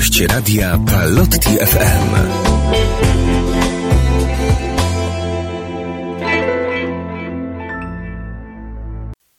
Gość 0.00 0.20
radia 0.20 0.78
Palotti 0.78 1.48
FM. 1.48 2.14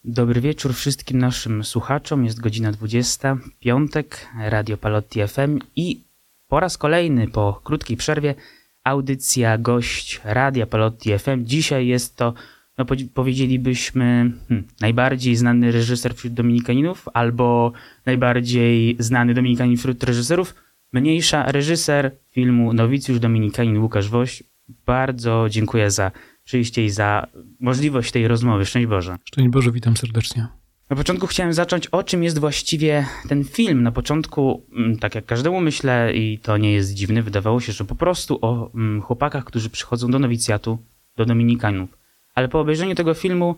Dobry 0.04 0.42
wieczór 0.42 0.74
wszystkim 0.74 1.18
naszym 1.18 1.64
słuchaczom. 1.64 2.26
Jest 2.26 2.40
godzina 2.40 2.72
20, 2.72 3.38
piątek, 3.60 4.28
Radio 4.40 4.78
Palotti 4.78 5.28
FM 5.28 5.60
i 5.76 6.04
po 6.48 6.60
raz 6.60 6.78
kolejny 6.78 7.28
po 7.28 7.62
krótkiej 7.64 7.98
przerwie 7.98 8.36
audycja 8.84 9.58
gość 9.58 10.22
Radia 10.24 10.66
Palotti 10.66 11.20
FM. 11.20 11.46
Dzisiaj 11.46 11.88
jest 11.88 12.16
to, 12.16 12.34
no 12.78 12.86
powiedzielibyśmy, 13.14 14.32
hmm, 14.48 14.68
najbardziej 14.82 15.36
znany 15.36 15.72
reżyser 15.72 16.16
wśród 16.16 16.34
Dominikaninów 16.34 17.06
albo 17.14 17.72
najbardziej 18.06 18.96
znany 19.00 19.34
Dominikanin 19.34 19.78
wśród 19.78 20.04
reżyserów. 20.04 20.56
Mniejsza 20.94 21.52
reżyser 21.52 22.12
filmu 22.30 22.74
Nowicjusz 22.74 23.20
Dominikanin 23.20 23.78
Łukasz 23.78 24.10
Woś. 24.10 24.44
Bardzo 24.86 25.46
dziękuję 25.50 25.92
za 25.92 26.12
przyjście 26.44 26.86
i 26.86 26.90
za 26.90 27.28
możliwość 27.60 28.12
tej 28.12 28.28
rozmowy. 28.28 28.66
Szczęść 28.66 28.88
Boże. 28.88 29.18
Szczęść 29.26 29.50
Boże, 29.50 29.72
witam 29.72 29.98
serdecznie. 29.98 30.48
Na 30.90 30.96
początku 30.96 31.28
chciałem 31.28 31.54
zacząć, 31.54 31.88
o 31.88 32.04
czym 32.04 32.24
jest 32.24 32.40
właściwie 32.40 33.06
ten 33.30 33.44
film. 33.44 33.84
Na 33.84 33.92
początku, 33.92 34.66
mm, 34.72 35.00
tak 35.00 35.16
jak 35.16 35.26
każdemu 35.26 35.62
myślę, 35.62 36.14
i 36.14 36.40
to 36.40 36.58
nie 36.58 36.74
jest 36.74 36.94
dziwne, 36.94 37.22
wydawało 37.22 37.60
się, 37.60 37.72
że 37.72 37.86
po 37.86 37.96
prostu 37.96 38.40
o 38.42 38.72
mm, 38.76 39.02
chłopakach, 39.02 39.46
którzy 39.46 39.70
przychodzą 39.70 40.12
do 40.12 40.20
nowicjatu, 40.20 40.78
do 41.18 41.26
Dominikanów. 41.26 42.01
Ale 42.42 42.50
po 42.50 42.60
obejrzeniu 42.60 42.96
tego 42.96 43.14
filmu, 43.14 43.56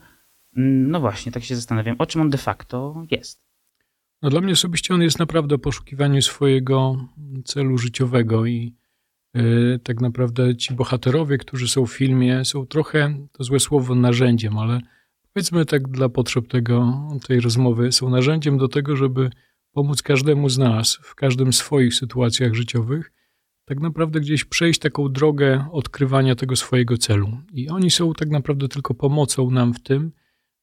mm, 0.57 0.91
no 0.91 0.99
właśnie, 0.99 1.31
tak 1.31 1.43
się 1.43 1.55
zastanawiam, 1.55 1.95
o 1.99 2.05
czym 2.05 2.21
on 2.21 2.29
de 2.29 2.37
facto 2.37 3.03
jest. 3.11 3.43
No 4.21 4.29
dla 4.29 4.41
mnie 4.41 4.53
osobiście 4.53 4.93
on 4.93 5.01
jest 5.01 5.19
naprawdę 5.19 5.55
o 5.55 5.57
poszukiwaniu 5.57 6.21
swojego 6.21 6.95
celu 7.45 7.77
życiowego 7.77 8.45
i 8.45 8.75
yy, 9.33 9.79
tak 9.83 10.01
naprawdę 10.01 10.55
ci 10.55 10.73
bohaterowie, 10.73 11.37
którzy 11.37 11.67
są 11.67 11.85
w 11.85 11.93
filmie, 11.93 12.45
są 12.45 12.65
trochę, 12.65 13.27
to 13.31 13.43
złe 13.43 13.59
słowo, 13.59 13.95
narzędziem, 13.95 14.57
ale 14.57 14.79
powiedzmy 15.33 15.65
tak 15.65 15.87
dla 15.87 16.09
potrzeb 16.09 16.47
tego, 16.47 17.07
tej 17.27 17.39
rozmowy, 17.39 17.91
są 17.91 18.09
narzędziem 18.09 18.57
do 18.57 18.67
tego, 18.67 18.95
żeby 18.95 19.29
pomóc 19.71 20.01
każdemu 20.01 20.49
z 20.49 20.57
nas 20.57 20.99
w 21.03 21.15
każdym 21.15 21.53
swoich 21.53 21.95
sytuacjach 21.95 22.53
życiowych, 22.53 23.11
tak 23.65 23.79
naprawdę 23.79 24.19
gdzieś 24.19 24.45
przejść 24.45 24.79
taką 24.79 25.09
drogę 25.09 25.65
odkrywania 25.71 26.35
tego 26.35 26.55
swojego 26.55 26.97
celu. 26.97 27.37
I 27.53 27.69
oni 27.69 27.91
są 27.91 28.13
tak 28.13 28.29
naprawdę 28.29 28.67
tylko 28.67 28.93
pomocą 28.93 29.51
nam 29.51 29.73
w 29.73 29.83
tym, 29.83 30.11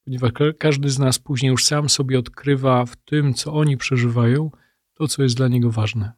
ponieważ 0.05 0.31
każdy 0.57 0.89
z 0.89 0.99
nas 0.99 1.19
później 1.19 1.49
już 1.49 1.65
sam 1.65 1.89
sobie 1.89 2.19
odkrywa 2.19 2.85
w 2.85 2.95
tym, 2.95 3.33
co 3.33 3.53
oni 3.53 3.77
przeżywają, 3.77 4.51
to, 4.93 5.07
co 5.07 5.23
jest 5.23 5.35
dla 5.35 5.47
niego 5.47 5.71
ważne. 5.71 6.11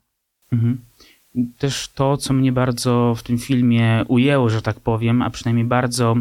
Mhm. 0.51 0.77
Też 1.57 1.87
to, 1.95 2.17
co 2.17 2.33
mnie 2.33 2.51
bardzo 2.51 3.15
w 3.17 3.23
tym 3.23 3.37
filmie 3.37 4.05
ujęło, 4.07 4.49
że 4.49 4.61
tak 4.61 4.79
powiem, 4.79 5.21
a 5.21 5.29
przynajmniej 5.29 5.65
bardzo 5.65 6.15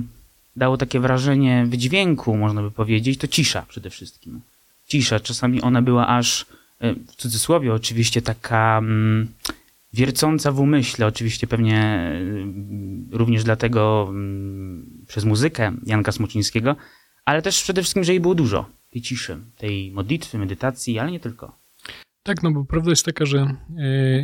dało 0.56 0.76
takie 0.76 1.00
wrażenie 1.00 1.66
wydźwięku, 1.68 2.36
można 2.36 2.62
by 2.62 2.70
powiedzieć, 2.70 3.18
to 3.18 3.26
cisza 3.26 3.62
przede 3.68 3.90
wszystkim. 3.90 4.40
Cisza, 4.86 5.20
czasami 5.20 5.62
ona 5.62 5.82
była 5.82 6.06
aż, 6.06 6.46
e, 6.78 6.94
w 6.94 7.16
cudzysłowie 7.16 7.74
oczywiście, 7.74 8.22
taka 8.22 8.78
mm, 8.78 9.28
wiercąca 9.92 10.52
w 10.52 10.60
umyśle, 10.60 11.06
oczywiście 11.06 11.46
pewnie 11.46 11.78
e, 11.78 12.20
również 13.10 13.44
dlatego 13.44 14.06
mm, 14.08 15.04
przez 15.08 15.24
muzykę 15.24 15.72
Janka 15.86 16.12
Smucińskiego, 16.12 16.76
ale 17.24 17.42
też 17.42 17.62
przede 17.62 17.82
wszystkim, 17.82 18.04
że 18.04 18.12
jej 18.12 18.20
było 18.20 18.34
dużo, 18.34 18.66
tej 18.90 19.02
ciszy, 19.02 19.38
tej 19.56 19.92
modlitwy, 19.92 20.38
medytacji, 20.38 20.98
ale 20.98 21.10
nie 21.10 21.20
tylko. 21.20 21.62
Tak, 22.22 22.42
no 22.42 22.50
bo 22.50 22.64
prawda 22.64 22.90
jest 22.90 23.04
taka, 23.04 23.26
że 23.26 23.38
e, 23.38 23.56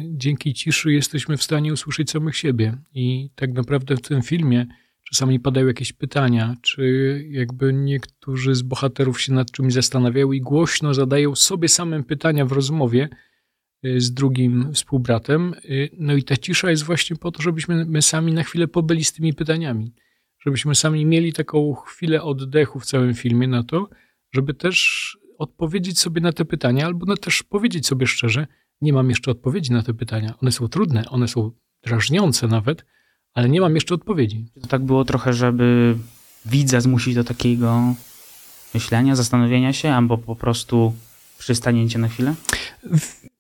dzięki 0.08 0.54
ciszy 0.54 0.92
jesteśmy 0.92 1.36
w 1.36 1.42
stanie 1.42 1.72
usłyszeć 1.72 2.10
samych 2.10 2.36
siebie 2.36 2.76
i 2.94 3.30
tak 3.34 3.52
naprawdę 3.52 3.96
w 3.96 4.00
tym 4.00 4.22
filmie 4.22 4.66
czasami 5.10 5.40
padają 5.40 5.66
jakieś 5.66 5.92
pytania, 5.92 6.56
czy 6.62 7.24
jakby 7.30 7.72
niektórzy 7.72 8.54
z 8.54 8.62
bohaterów 8.62 9.20
się 9.20 9.32
nad 9.32 9.50
czymś 9.50 9.72
zastanawiają 9.72 10.32
i 10.32 10.40
głośno 10.40 10.94
zadają 10.94 11.34
sobie 11.34 11.68
samym 11.68 12.04
pytania 12.04 12.44
w 12.44 12.52
rozmowie 12.52 13.08
z 13.96 14.12
drugim 14.12 14.74
współbratem. 14.74 15.54
E, 15.54 15.68
no 15.98 16.14
i 16.14 16.22
ta 16.22 16.36
cisza 16.36 16.70
jest 16.70 16.82
właśnie 16.82 17.16
po 17.16 17.30
to, 17.30 17.42
żebyśmy 17.42 17.84
my 17.84 18.02
sami 18.02 18.32
na 18.32 18.42
chwilę 18.42 18.68
pobyli 18.68 19.04
z 19.04 19.12
tymi 19.12 19.34
pytaniami 19.34 19.92
żebyśmy 20.40 20.74
sami 20.74 21.06
mieli 21.06 21.32
taką 21.32 21.74
chwilę 21.74 22.22
oddechu 22.22 22.80
w 22.80 22.86
całym 22.86 23.14
filmie 23.14 23.48
na 23.48 23.62
to, 23.62 23.88
żeby 24.32 24.54
też 24.54 25.18
odpowiedzieć 25.38 25.98
sobie 25.98 26.20
na 26.20 26.32
te 26.32 26.44
pytania, 26.44 26.86
albo 26.86 27.06
no 27.06 27.16
też 27.16 27.42
powiedzieć 27.42 27.86
sobie 27.86 28.06
szczerze, 28.06 28.46
nie 28.80 28.92
mam 28.92 29.08
jeszcze 29.08 29.30
odpowiedzi 29.30 29.72
na 29.72 29.82
te 29.82 29.94
pytania. 29.94 30.34
One 30.42 30.52
są 30.52 30.68
trudne, 30.68 31.04
one 31.08 31.28
są 31.28 31.50
drażniące 31.82 32.46
nawet, 32.46 32.84
ale 33.34 33.48
nie 33.48 33.60
mam 33.60 33.74
jeszcze 33.74 33.94
odpowiedzi. 33.94 34.46
To 34.60 34.66
tak 34.66 34.84
było 34.84 35.04
trochę, 35.04 35.32
żeby 35.32 35.96
widza 36.46 36.80
zmusić 36.80 37.14
do 37.14 37.24
takiego 37.24 37.94
myślenia, 38.74 39.16
zastanowienia 39.16 39.72
się, 39.72 39.92
albo 39.92 40.18
po 40.18 40.36
prostu 40.36 40.94
przystanięcie 41.38 41.98
na 41.98 42.08
chwilę? 42.08 42.34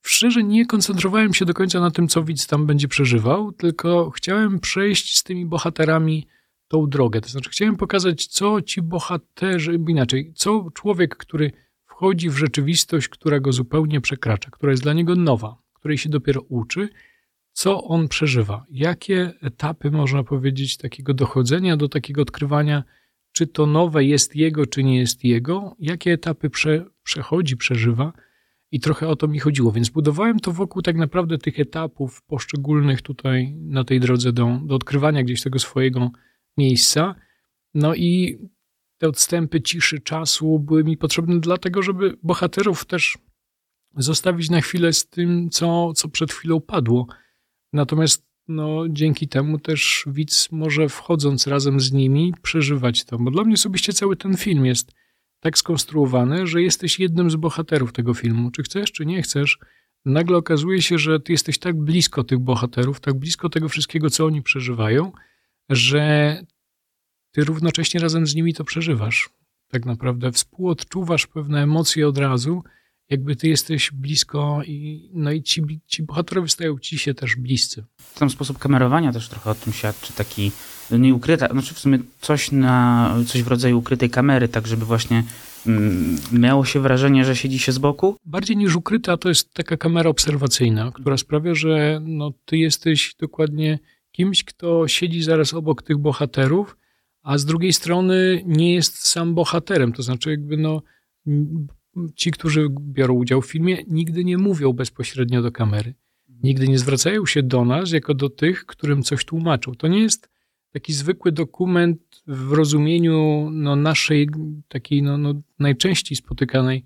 Szczerze 0.08 0.44
nie 0.44 0.66
koncentrowałem 0.66 1.34
się 1.34 1.44
do 1.44 1.54
końca 1.54 1.80
na 1.80 1.90
tym, 1.90 2.08
co 2.08 2.24
widz 2.24 2.46
tam 2.46 2.66
będzie 2.66 2.88
przeżywał, 2.88 3.52
tylko 3.52 4.10
chciałem 4.10 4.60
przejść 4.60 5.18
z 5.18 5.22
tymi 5.22 5.46
bohaterami 5.46 6.26
tą 6.68 6.86
drogę. 6.86 7.20
To 7.20 7.28
znaczy, 7.28 7.50
chciałem 7.50 7.76
pokazać, 7.76 8.26
co 8.26 8.62
ci 8.62 8.82
bohaterzy, 8.82 9.80
inaczej, 9.88 10.32
co 10.34 10.68
człowiek, 10.74 11.16
który 11.16 11.52
wchodzi 11.84 12.30
w 12.30 12.38
rzeczywistość, 12.38 13.08
która 13.08 13.40
go 13.40 13.52
zupełnie 13.52 14.00
przekracza, 14.00 14.50
która 14.50 14.72
jest 14.72 14.82
dla 14.82 14.92
niego 14.92 15.14
nowa, 15.14 15.56
której 15.74 15.98
się 15.98 16.08
dopiero 16.08 16.40
uczy, 16.40 16.88
co 17.52 17.84
on 17.84 18.08
przeżywa, 18.08 18.66
jakie 18.70 19.32
etapy, 19.42 19.90
można 19.90 20.24
powiedzieć, 20.24 20.76
takiego 20.76 21.14
dochodzenia 21.14 21.76
do 21.76 21.88
takiego 21.88 22.22
odkrywania, 22.22 22.84
czy 23.32 23.46
to 23.46 23.66
nowe 23.66 24.04
jest 24.04 24.36
jego, 24.36 24.66
czy 24.66 24.84
nie 24.84 24.98
jest 24.98 25.24
jego, 25.24 25.76
jakie 25.78 26.12
etapy 26.12 26.50
prze, 26.50 26.84
przechodzi, 27.02 27.56
przeżywa. 27.56 28.12
I 28.72 28.80
trochę 28.80 29.08
o 29.08 29.16
to 29.16 29.28
mi 29.28 29.38
chodziło, 29.38 29.72
więc 29.72 29.88
budowałem 29.88 30.40
to 30.40 30.52
wokół 30.52 30.82
tak 30.82 30.96
naprawdę 30.96 31.38
tych 31.38 31.60
etapów 31.60 32.22
poszczególnych 32.22 33.02
tutaj 33.02 33.54
na 33.54 33.84
tej 33.84 34.00
drodze 34.00 34.32
do, 34.32 34.60
do 34.64 34.74
odkrywania 34.74 35.22
gdzieś 35.22 35.42
tego 35.42 35.58
swojego 35.58 36.10
miejsca. 36.56 37.14
No 37.74 37.94
i 37.94 38.38
te 38.98 39.08
odstępy 39.08 39.60
ciszy, 39.60 40.00
czasu 40.00 40.58
były 40.58 40.84
mi 40.84 40.96
potrzebne 40.96 41.40
dlatego, 41.40 41.82
żeby 41.82 42.18
bohaterów 42.22 42.84
też 42.84 43.18
zostawić 43.96 44.50
na 44.50 44.60
chwilę 44.60 44.92
z 44.92 45.08
tym, 45.08 45.50
co, 45.50 45.92
co 45.92 46.08
przed 46.08 46.32
chwilą 46.32 46.60
padło. 46.60 47.06
Natomiast 47.72 48.28
no, 48.48 48.84
dzięki 48.88 49.28
temu 49.28 49.58
też 49.58 50.04
widz 50.06 50.52
może 50.52 50.88
wchodząc 50.88 51.46
razem 51.46 51.80
z 51.80 51.92
nimi 51.92 52.34
przeżywać 52.42 53.04
to. 53.04 53.18
Bo 53.18 53.30
dla 53.30 53.44
mnie 53.44 53.54
osobiście 53.54 53.92
cały 53.92 54.16
ten 54.16 54.36
film 54.36 54.66
jest 54.66 54.92
tak 55.40 55.58
skonstruowany, 55.58 56.46
że 56.46 56.62
jesteś 56.62 57.00
jednym 57.00 57.30
z 57.30 57.36
bohaterów 57.36 57.92
tego 57.92 58.14
filmu. 58.14 58.50
Czy 58.50 58.62
chcesz, 58.62 58.92
czy 58.92 59.06
nie 59.06 59.22
chcesz, 59.22 59.58
nagle 60.04 60.36
okazuje 60.36 60.82
się, 60.82 60.98
że 60.98 61.20
ty 61.20 61.32
jesteś 61.32 61.58
tak 61.58 61.76
blisko 61.76 62.24
tych 62.24 62.38
bohaterów, 62.38 63.00
tak 63.00 63.14
blisko 63.14 63.48
tego 63.48 63.68
wszystkiego, 63.68 64.10
co 64.10 64.26
oni 64.26 64.42
przeżywają, 64.42 65.12
że 65.68 66.36
ty 67.32 67.44
równocześnie 67.44 68.00
razem 68.00 68.26
z 68.26 68.34
nimi 68.34 68.54
to 68.54 68.64
przeżywasz. 68.64 69.30
Tak 69.68 69.86
naprawdę 69.86 70.32
współodczuwasz 70.32 71.26
pewne 71.26 71.62
emocje 71.62 72.08
od 72.08 72.18
razu, 72.18 72.62
jakby 73.10 73.36
ty 73.36 73.48
jesteś 73.48 73.90
blisko 73.94 74.60
i 74.66 75.10
no 75.14 75.32
i 75.32 75.42
ci, 75.42 75.62
ci 75.86 76.02
bohaterowie 76.02 76.48
stają 76.48 76.78
ci 76.78 76.98
się 76.98 77.14
też 77.14 77.36
bliscy. 77.36 77.84
Ten 78.14 78.30
sposób 78.30 78.58
kamerowania 78.58 79.12
też 79.12 79.28
trochę 79.28 79.50
o 79.50 79.54
tym 79.54 79.72
świadczy, 79.72 80.12
taki 80.12 80.52
nieukryta, 80.90 81.48
znaczy 81.48 81.74
w 81.74 81.78
sumie 81.78 81.98
coś, 82.20 82.52
na, 82.52 83.14
coś 83.26 83.42
w 83.42 83.48
rodzaju 83.48 83.78
ukrytej 83.78 84.10
kamery, 84.10 84.48
tak 84.48 84.66
żeby 84.66 84.84
właśnie 84.84 85.24
mm, 85.66 86.16
miało 86.32 86.64
się 86.64 86.80
wrażenie, 86.80 87.24
że 87.24 87.36
siedzi 87.36 87.58
się 87.58 87.72
z 87.72 87.78
boku? 87.78 88.16
Bardziej 88.24 88.56
niż 88.56 88.76
ukryta 88.76 89.16
to 89.16 89.28
jest 89.28 89.54
taka 89.54 89.76
kamera 89.76 90.10
obserwacyjna, 90.10 90.92
która 90.94 91.16
sprawia, 91.16 91.54
że 91.54 92.00
no, 92.04 92.32
ty 92.44 92.56
jesteś 92.56 93.14
dokładnie 93.20 93.78
kimś, 94.12 94.44
kto 94.44 94.88
siedzi 94.88 95.22
zaraz 95.22 95.54
obok 95.54 95.82
tych 95.82 95.98
bohaterów, 95.98 96.76
a 97.22 97.38
z 97.38 97.44
drugiej 97.44 97.72
strony 97.72 98.42
nie 98.46 98.74
jest 98.74 99.06
sam 99.06 99.34
bohaterem. 99.34 99.92
To 99.92 100.02
znaczy, 100.02 100.30
jakby 100.30 100.56
no, 100.56 100.82
ci, 102.14 102.30
którzy 102.30 102.68
biorą 102.80 103.14
udział 103.14 103.42
w 103.42 103.46
filmie, 103.46 103.78
nigdy 103.86 104.24
nie 104.24 104.38
mówią 104.38 104.72
bezpośrednio 104.72 105.42
do 105.42 105.52
kamery. 105.52 105.94
Nigdy 106.42 106.68
nie 106.68 106.78
zwracają 106.78 107.26
się 107.26 107.42
do 107.42 107.64
nas 107.64 107.92
jako 107.92 108.14
do 108.14 108.30
tych, 108.30 108.66
którym 108.66 109.02
coś 109.02 109.24
tłumaczą. 109.24 109.74
To 109.74 109.88
nie 109.88 110.00
jest 110.00 110.28
taki 110.72 110.92
zwykły 110.92 111.32
dokument 111.32 112.22
w 112.26 112.52
rozumieniu 112.52 113.48
no, 113.52 113.76
naszej 113.76 114.28
takiej 114.68 115.02
no, 115.02 115.18
no, 115.18 115.42
najczęściej 115.58 116.16
spotykanej 116.16 116.84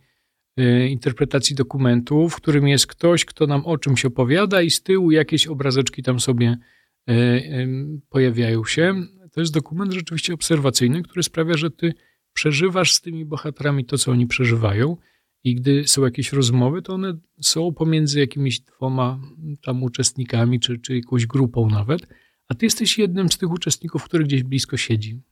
y, 0.61 0.88
interpretacji 0.88 1.56
dokumentu, 1.56 2.29
w 2.29 2.37
którym 2.37 2.69
jest 2.69 2.87
ktoś, 2.87 3.25
kto 3.25 3.47
nam 3.47 3.67
o 3.67 3.79
czymś 3.79 4.05
opowiada 4.05 4.62
i 4.62 4.70
z 4.70 4.82
tyłu 4.82 5.11
jakieś 5.11 5.47
obrazeczki 5.47 6.03
tam 6.03 6.20
sobie 6.20 6.56
E, 7.08 7.41
pojawiają 8.08 8.65
się. 8.65 9.03
To 9.32 9.41
jest 9.41 9.55
dokument 9.55 9.93
rzeczywiście 9.93 10.35
obserwacyjny, 10.35 11.03
który 11.03 11.23
sprawia, 11.23 11.56
że 11.56 11.70
ty 11.70 11.94
przeżywasz 12.32 12.93
z 12.93 13.00
tymi 13.00 13.25
bohaterami 13.25 13.84
to, 13.84 13.99
co 13.99 14.12
oni 14.12 14.26
przeżywają 14.26 14.96
I 15.44 15.55
gdy 15.55 15.88
są 15.88 16.05
jakieś 16.05 16.32
rozmowy, 16.32 16.82
to 16.82 16.94
one 16.94 17.19
są 17.40 17.75
pomiędzy 17.75 18.20
jakimiś 18.20 18.61
dwoma 18.61 19.20
tam 19.62 19.82
uczestnikami, 19.82 20.61
czy, 20.61 20.79
czy 20.79 20.96
jakąś 20.96 21.26
grupą 21.26 21.70
nawet, 21.70 22.06
a 22.49 22.55
ty 22.55 22.67
jesteś 22.67 22.99
jednym 22.99 23.32
z 23.32 23.38
tych 23.38 23.50
uczestników, 23.50 24.05
który 24.05 24.25
gdzieś 24.25 24.43
blisko 24.43 24.76
siedzi. 24.76 25.23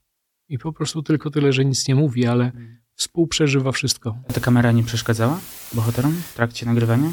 I 0.49 0.58
po 0.58 0.73
prostu 0.73 1.02
tylko 1.02 1.31
tyle, 1.31 1.52
że 1.52 1.64
nic 1.64 1.88
nie 1.88 1.94
mówi, 1.94 2.26
ale 2.26 2.52
współprzeżywa 2.94 3.73
wszystko. 3.73 4.19
A 4.29 4.32
ta 4.32 4.41
kamera 4.41 4.73
nie 4.73 4.82
przeszkadzała 4.82 5.41
bohaterom 5.73 6.12
w 6.12 6.35
trakcie 6.35 6.67
nagrywania? 6.67 7.12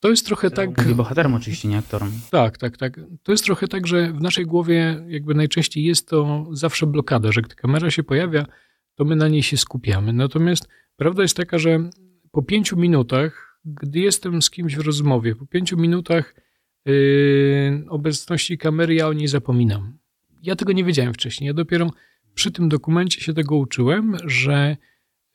To 0.00 0.10
jest 0.10 0.26
trochę 0.26 0.50
tak. 0.50 0.78
Mówię 0.78 0.94
bohaterom 0.94 1.34
oczywiście, 1.34 1.68
nie 1.68 1.78
aktorom. 1.78 2.12
Tak, 2.30 2.58
tak, 2.58 2.76
tak. 2.76 3.00
To 3.22 3.32
jest 3.32 3.44
trochę 3.44 3.68
tak, 3.68 3.86
że 3.86 4.12
w 4.12 4.20
naszej 4.20 4.46
głowie 4.46 5.04
jakby 5.08 5.34
najczęściej 5.34 5.84
jest 5.84 6.08
to 6.08 6.46
zawsze 6.52 6.86
blokada, 6.86 7.32
że 7.32 7.42
gdy 7.42 7.54
kamera 7.54 7.90
się 7.90 8.02
pojawia, 8.02 8.46
to 8.94 9.04
my 9.04 9.16
na 9.16 9.28
niej 9.28 9.42
się 9.42 9.56
skupiamy. 9.56 10.12
Natomiast 10.12 10.68
prawda 10.96 11.22
jest 11.22 11.36
taka, 11.36 11.58
że 11.58 11.90
po 12.32 12.42
pięciu 12.42 12.76
minutach, 12.76 13.60
gdy 13.64 13.98
jestem 13.98 14.42
z 14.42 14.50
kimś 14.50 14.76
w 14.76 14.80
rozmowie, 14.80 15.34
po 15.34 15.46
pięciu 15.46 15.76
minutach 15.76 16.34
yy, 16.84 17.84
obecności 17.88 18.58
kamery, 18.58 18.94
ja 18.94 19.08
o 19.08 19.12
niej 19.12 19.28
zapominam. 19.28 19.98
Ja 20.42 20.56
tego 20.56 20.72
nie 20.72 20.84
wiedziałem 20.84 21.14
wcześniej. 21.14 21.48
Ja 21.48 21.54
dopiero 21.54 21.90
przy 22.34 22.52
tym 22.52 22.68
dokumencie 22.68 23.20
się 23.20 23.34
tego 23.34 23.56
uczyłem, 23.56 24.16
że 24.24 24.76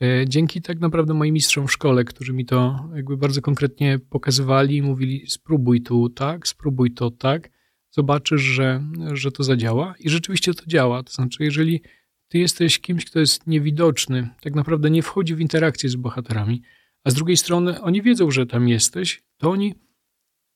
E, 0.01 0.25
dzięki 0.27 0.61
tak 0.61 0.79
naprawdę 0.79 1.13
moim 1.13 1.33
mistrzom 1.33 1.67
w 1.67 1.71
szkole, 1.71 2.03
którzy 2.03 2.33
mi 2.33 2.45
to 2.45 2.89
jakby 2.95 3.17
bardzo 3.17 3.41
konkretnie 3.41 3.99
pokazywali 4.09 4.75
i 4.75 4.81
mówili 4.81 5.25
spróbuj 5.27 5.81
tu 5.81 6.09
tak, 6.09 6.47
spróbuj 6.47 6.91
to 6.91 7.11
tak, 7.11 7.49
zobaczysz, 7.91 8.41
że, 8.41 8.83
że 9.13 9.31
to 9.31 9.43
zadziała 9.43 9.95
i 9.99 10.09
rzeczywiście 10.09 10.53
to 10.53 10.63
działa. 10.67 11.03
To 11.03 11.11
znaczy, 11.11 11.43
jeżeli 11.43 11.81
ty 12.29 12.37
jesteś 12.37 12.79
kimś, 12.79 13.05
kto 13.05 13.19
jest 13.19 13.47
niewidoczny, 13.47 14.29
tak 14.41 14.55
naprawdę 14.55 14.89
nie 14.89 15.03
wchodzi 15.03 15.35
w 15.35 15.39
interakcję 15.39 15.89
z 15.89 15.95
bohaterami, 15.95 16.61
a 17.03 17.09
z 17.09 17.13
drugiej 17.13 17.37
strony 17.37 17.81
oni 17.81 18.01
wiedzą, 18.01 18.31
że 18.31 18.45
tam 18.45 18.67
jesteś, 18.67 19.23
to 19.37 19.49
oni 19.51 19.75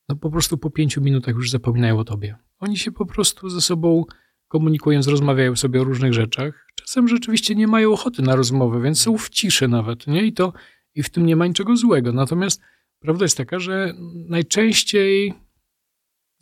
no 0.09 0.15
po 0.15 0.31
prostu 0.31 0.57
po 0.57 0.69
pięciu 0.69 1.01
minutach 1.01 1.35
już 1.35 1.51
zapominają 1.51 1.99
o 1.99 2.03
tobie. 2.03 2.35
Oni 2.59 2.77
się 2.77 2.91
po 2.91 3.05
prostu 3.05 3.49
ze 3.49 3.61
sobą 3.61 4.05
komunikując, 4.47 5.07
rozmawiają 5.07 5.55
sobie 5.55 5.81
o 5.81 5.83
różnych 5.83 6.13
rzeczach. 6.13 6.67
Czasem 6.75 7.07
rzeczywiście 7.07 7.55
nie 7.55 7.67
mają 7.67 7.93
ochoty 7.93 8.21
na 8.21 8.35
rozmowę, 8.35 8.81
więc 8.81 9.01
są 9.01 9.17
w 9.17 9.29
ciszy 9.29 9.67
nawet, 9.67 10.07
nie? 10.07 10.25
I 10.25 10.33
to 10.33 10.53
i 10.95 11.03
w 11.03 11.09
tym 11.09 11.25
nie 11.25 11.35
ma 11.35 11.47
niczego 11.47 11.77
złego. 11.77 12.11
Natomiast 12.11 12.61
prawda 12.99 13.25
jest 13.25 13.37
taka, 13.37 13.59
że 13.59 13.93
najczęściej 14.27 15.33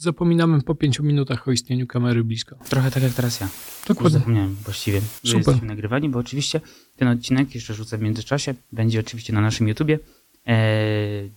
zapominamy 0.01 0.61
po 0.61 0.75
pięciu 0.75 1.03
minutach 1.03 1.47
o 1.47 1.51
istnieniu 1.51 1.87
kamery 1.87 2.23
blisko. 2.23 2.55
Trochę 2.69 2.91
tak 2.91 3.03
jak 3.03 3.13
teraz 3.13 3.39
ja. 3.39 3.49
Dokładnie. 3.87 4.19
Zapomniałem 4.19 4.55
właściwie, 4.55 5.01
że 5.01 5.31
Super. 5.31 5.37
jesteśmy 5.37 5.67
nagrywani, 5.67 6.09
bo 6.09 6.19
oczywiście 6.19 6.61
ten 6.97 7.07
odcinek, 7.07 7.55
jeszcze 7.55 7.73
rzucę 7.73 7.97
w 7.97 8.01
międzyczasie, 8.01 8.53
będzie 8.71 8.99
oczywiście 8.99 9.33
na 9.33 9.41
naszym 9.41 9.67
YouTubie 9.67 9.99
e, 10.47 10.57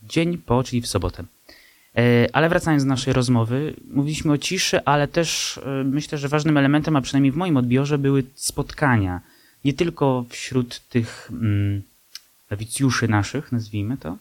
dzień 0.03 0.39
po, 0.39 0.65
czyli 0.65 0.83
w 0.83 0.87
sobotę. 0.87 1.25
E, 1.97 2.29
ale 2.33 2.49
wracając 2.49 2.83
do 2.83 2.89
naszej 2.89 3.13
rozmowy, 3.13 3.75
mówiliśmy 3.91 4.33
o 4.33 4.39
ciszy, 4.39 4.85
ale 4.85 5.09
też 5.09 5.59
e, 5.59 5.85
myślę, 5.85 6.19
że 6.19 6.29
ważnym 6.29 6.57
elementem, 6.57 6.97
a 6.97 7.01
przynajmniej 7.01 7.33
w 7.33 7.37
moim 7.37 7.57
odbiorze, 7.57 7.99
były 7.99 8.25
spotkania. 8.35 9.21
Nie 9.65 9.73
tylko 9.73 10.25
wśród 10.29 10.81
tych 10.89 11.31
mm, 11.33 11.83
naszych, 13.09 13.53
nazwijmy 13.53 13.97
to, 13.97 14.17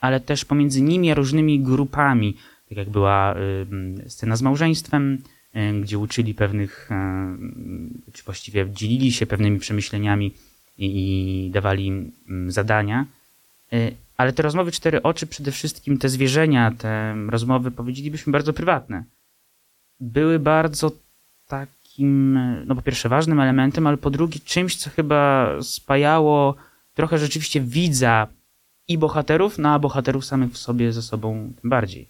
ale 0.00 0.20
też 0.20 0.44
pomiędzy 0.44 0.82
nimi 0.82 1.10
a 1.10 1.14
różnymi 1.14 1.60
grupami, 1.60 2.36
tak 2.70 2.78
jak 2.78 2.90
była 2.90 3.34
y, 3.36 4.10
scena 4.10 4.36
z 4.36 4.42
małżeństwem, 4.42 5.18
y, 5.56 5.80
gdzie 5.80 5.98
uczyli 5.98 6.34
pewnych, 6.34 6.90
y, 8.08 8.12
czy 8.12 8.22
właściwie 8.24 8.66
dzielili 8.72 9.12
się 9.12 9.26
pewnymi 9.26 9.58
przemyśleniami 9.58 10.34
i, 10.78 10.86
i 11.46 11.50
dawali 11.50 12.12
zadania. 12.46 13.06
Ale 14.16 14.32
te 14.32 14.42
rozmowy 14.42 14.72
cztery 14.72 15.02
oczy, 15.02 15.26
przede 15.26 15.52
wszystkim 15.52 15.98
te 15.98 16.08
zwierzenia, 16.08 16.72
te 16.78 17.16
rozmowy, 17.28 17.70
powiedzielibyśmy, 17.70 18.32
bardzo 18.32 18.52
prywatne, 18.52 19.04
były 20.00 20.38
bardzo 20.38 20.92
takim, 21.46 22.38
no 22.66 22.74
po 22.74 22.82
pierwsze 22.82 23.08
ważnym 23.08 23.40
elementem, 23.40 23.86
ale 23.86 23.96
po 23.96 24.10
drugie 24.10 24.40
czymś, 24.44 24.76
co 24.76 24.90
chyba 24.90 25.52
spajało 25.62 26.54
trochę 26.94 27.18
rzeczywiście 27.18 27.60
widza 27.60 28.26
i 28.88 28.98
bohaterów, 28.98 29.58
no 29.58 29.68
a 29.68 29.78
bohaterów 29.78 30.24
samych 30.24 30.52
w 30.52 30.58
sobie 30.58 30.92
ze 30.92 31.02
sobą 31.02 31.52
tym 31.60 31.70
bardziej. 31.70 32.09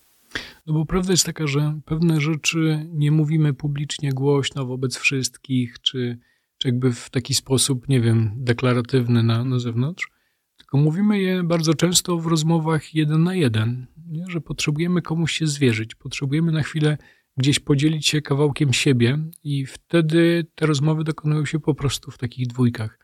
No 0.67 0.75
bo 0.75 0.87
prawda 0.87 1.13
jest 1.13 1.27
taka, 1.27 1.47
że 1.47 1.81
pewne 1.85 2.21
rzeczy 2.21 2.87
nie 2.93 3.11
mówimy 3.11 3.55
publicznie 3.55 4.13
głośno 4.13 4.67
wobec 4.67 4.97
wszystkich, 4.97 5.81
czy, 5.81 6.19
czy 6.59 6.69
jakby 6.69 6.93
w 6.93 7.11
taki 7.11 7.35
sposób, 7.35 7.89
nie 7.89 8.01
wiem, 8.01 8.33
deklaratywny 8.37 9.23
na, 9.23 9.45
na 9.45 9.59
zewnątrz, 9.59 10.11
tylko 10.57 10.79
mówimy 10.79 11.21
je 11.21 11.43
bardzo 11.43 11.75
często 11.75 12.19
w 12.19 12.27
rozmowach 12.27 12.95
jeden 12.95 13.23
na 13.23 13.35
jeden, 13.35 13.87
nie? 14.07 14.25
że 14.29 14.41
potrzebujemy 14.41 15.03
komuś 15.03 15.33
się 15.33 15.47
zwierzyć, 15.47 15.95
potrzebujemy 15.95 16.53
na 16.53 16.63
chwilę 16.63 16.99
gdzieś 17.37 17.59
podzielić 17.59 18.07
się 18.07 18.23
kawałkiem 18.23 18.73
siebie 18.73 19.19
i 19.45 19.67
wtedy 19.67 20.47
te 20.55 20.67
rozmowy 20.67 21.05
dokonują 21.05 21.45
się 21.45 21.61
po 21.61 21.75
prostu 21.75 22.11
w 22.11 22.19
takich 22.19 22.47
dwójkach. 22.47 22.99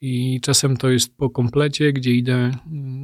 I 0.00 0.40
czasem 0.40 0.76
to 0.76 0.90
jest 0.90 1.16
po 1.16 1.30
komplecie, 1.30 1.92
gdzie 1.92 2.14
idę, 2.14 2.50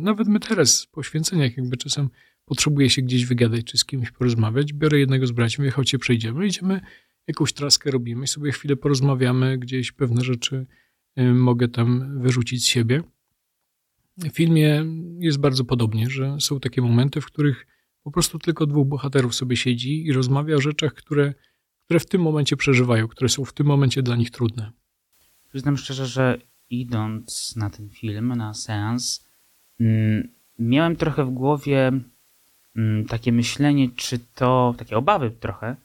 nawet 0.03 0.29
my 0.29 0.41
teraz 0.41 0.87
po 0.93 1.03
święceniach 1.03 1.57
jakby 1.57 1.77
czasem 1.77 2.11
potrzebuję 2.47 2.91
się 2.91 3.03
gdzieś 3.03 3.27
wygadać 3.27 3.65
czy 3.65 3.79
z 3.79 3.85
kimś 3.85 4.11
porozmawiać, 4.11 4.73
biorę 4.73 4.99
jednego 4.99 5.27
z 5.27 5.33
braci, 5.33 5.57
mówię, 5.59 5.71
chodźcie 5.71 5.99
przejdziemy, 5.99 6.47
idziemy, 6.47 6.81
jakąś 7.27 7.53
traskę 7.53 7.91
robimy 7.91 8.27
sobie 8.27 8.53
chwilę 8.53 8.77
porozmawiamy, 8.77 9.59
gdzieś 9.59 9.93
pewne 9.93 10.25
rzeczy 10.25 10.67
y, 11.19 11.35
mogę 11.35 11.69
tam 11.69 12.21
wyrzucić 12.23 12.65
z 12.65 12.67
siebie. 12.67 13.03
W 14.17 14.29
filmie 14.29 14.85
jest 15.19 15.39
bardzo 15.39 15.65
podobnie, 15.65 16.11
że 16.11 16.37
są 16.41 16.61
takie 16.61 16.83
momenty, 16.83 17.21
w 17.21 17.27
których 17.27 17.67
po 18.03 18.11
prostu 18.11 18.39
tylko 18.39 18.67
dwóch 18.67 18.89
bohaterów 18.89 19.35
sobie 19.35 19.57
siedzi 19.57 20.07
i 20.07 20.13
rozmawia 20.13 20.57
o 20.57 20.61
rzeczach, 20.61 20.95
które, 20.95 21.35
które 21.85 22.01
w 22.01 22.07
tym 22.07 22.23
momencie 22.23 22.57
przeżywają, 22.57 23.09
które 23.09 23.29
są 23.29 23.45
w 23.45 23.53
tym 23.53 23.67
momencie 23.67 24.03
dla 24.03 24.17
nich 24.17 24.31
trudne. 24.31 24.73
Przyznam 25.49 25.77
szczerze, 25.77 26.07
że 26.07 26.39
idąc 26.71 27.57
na 27.57 27.71
ten 27.71 27.91
film, 27.91 28.29
na 28.29 28.55
seans, 28.55 29.25
mm, 29.81 30.29
miałem 30.59 30.97
trochę 30.97 31.25
w 31.25 31.31
głowie 31.31 31.93
takie 33.09 33.33
myślenie, 33.33 33.89
czy 33.97 34.19
to, 34.35 34.75
takie 34.79 34.97
obawy 34.97 35.31
trochę, 35.31 35.77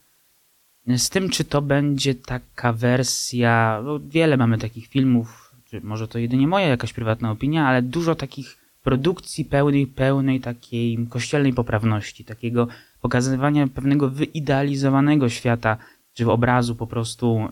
z 0.88 1.09
tym, 1.09 1.29
czy 1.29 1.43
to 1.43 1.61
będzie 1.61 2.15
taka 2.15 2.73
wersja, 2.73 3.81
no 3.83 3.99
wiele 3.99 4.38
mamy 4.38 4.57
takich 4.57 4.88
filmów, 4.88 5.55
czy 5.65 5.81
może 5.81 6.07
to 6.07 6.19
jedynie 6.19 6.47
moja 6.47 6.67
jakaś 6.67 6.93
prywatna 6.93 7.31
opinia, 7.31 7.67
ale 7.67 7.81
dużo 7.81 8.15
takich 8.15 8.57
produkcji 8.83 9.45
pełnej, 9.45 9.88
pełnej 9.88 10.39
takiej 10.39 11.07
kościelnej 11.09 11.53
poprawności, 11.53 12.25
takiego 12.25 12.67
pokazywania 13.01 13.67
pewnego 13.67 14.10
wyidealizowanego 14.10 15.29
świata, 15.29 15.77
czy 16.13 16.31
obrazu 16.31 16.75
po 16.75 16.88
prostu 16.88 17.50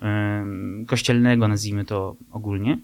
yy, 0.79 0.85
kościelnego, 0.85 1.47
nazwijmy 1.47 1.85
to 1.85 2.15
ogólnie. 2.31 2.77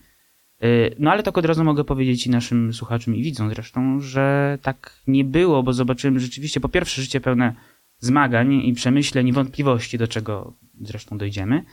Yy, 0.61 0.95
no 0.99 1.11
ale 1.11 1.23
tak 1.23 1.37
od 1.37 1.45
razu 1.45 1.63
mogę 1.63 1.83
powiedzieć 1.83 2.27
i 2.27 2.29
naszym 2.29 2.73
słuchaczom 2.73 3.15
i 3.15 3.23
widzom 3.23 3.49
zresztą, 3.49 3.99
że 3.99 4.57
tak 4.61 5.01
nie 5.07 5.23
było, 5.23 5.63
bo 5.63 5.73
zobaczyłem 5.73 6.19
rzeczywiście 6.19 6.59
po 6.59 6.69
pierwsze 6.69 7.01
życie 7.01 7.21
pełne 7.21 7.55
zmagań 7.99 8.53
i 8.53 8.73
przemyśleń 8.73 9.27
i 9.27 9.33
wątpliwości, 9.33 9.97
do 9.97 10.07
czego 10.07 10.53
zresztą 10.81 11.17
dojdziemy, 11.17 11.63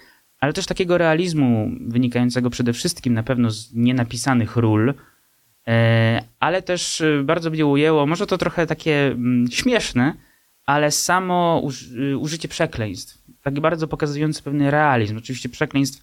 ale 0.40 0.52
też 0.52 0.66
takiego 0.66 0.98
realizmu 0.98 1.70
wynikającego 1.80 2.50
przede 2.50 2.72
wszystkim 2.72 3.14
na 3.14 3.22
pewno 3.22 3.50
z 3.50 3.74
nienapisanych 3.74 4.56
ról, 4.56 4.94
e, 5.66 6.24
ale 6.40 6.62
też 6.62 7.00
e, 7.00 7.22
bardzo 7.24 7.50
mnie 7.50 7.66
ujęło, 7.66 8.06
może 8.06 8.26
to 8.26 8.38
trochę 8.38 8.66
takie 8.66 9.06
mm, 9.06 9.50
śmieszne, 9.50 10.14
ale 10.66 10.90
samo 10.90 11.62
y, 12.12 12.18
użycie 12.18 12.48
przekleństw, 12.48 13.22
tak 13.42 13.60
bardzo 13.60 13.88
pokazujące 13.88 14.42
pewny 14.42 14.70
realizm. 14.70 15.16
Oczywiście 15.16 15.48
przekleństw 15.48 16.02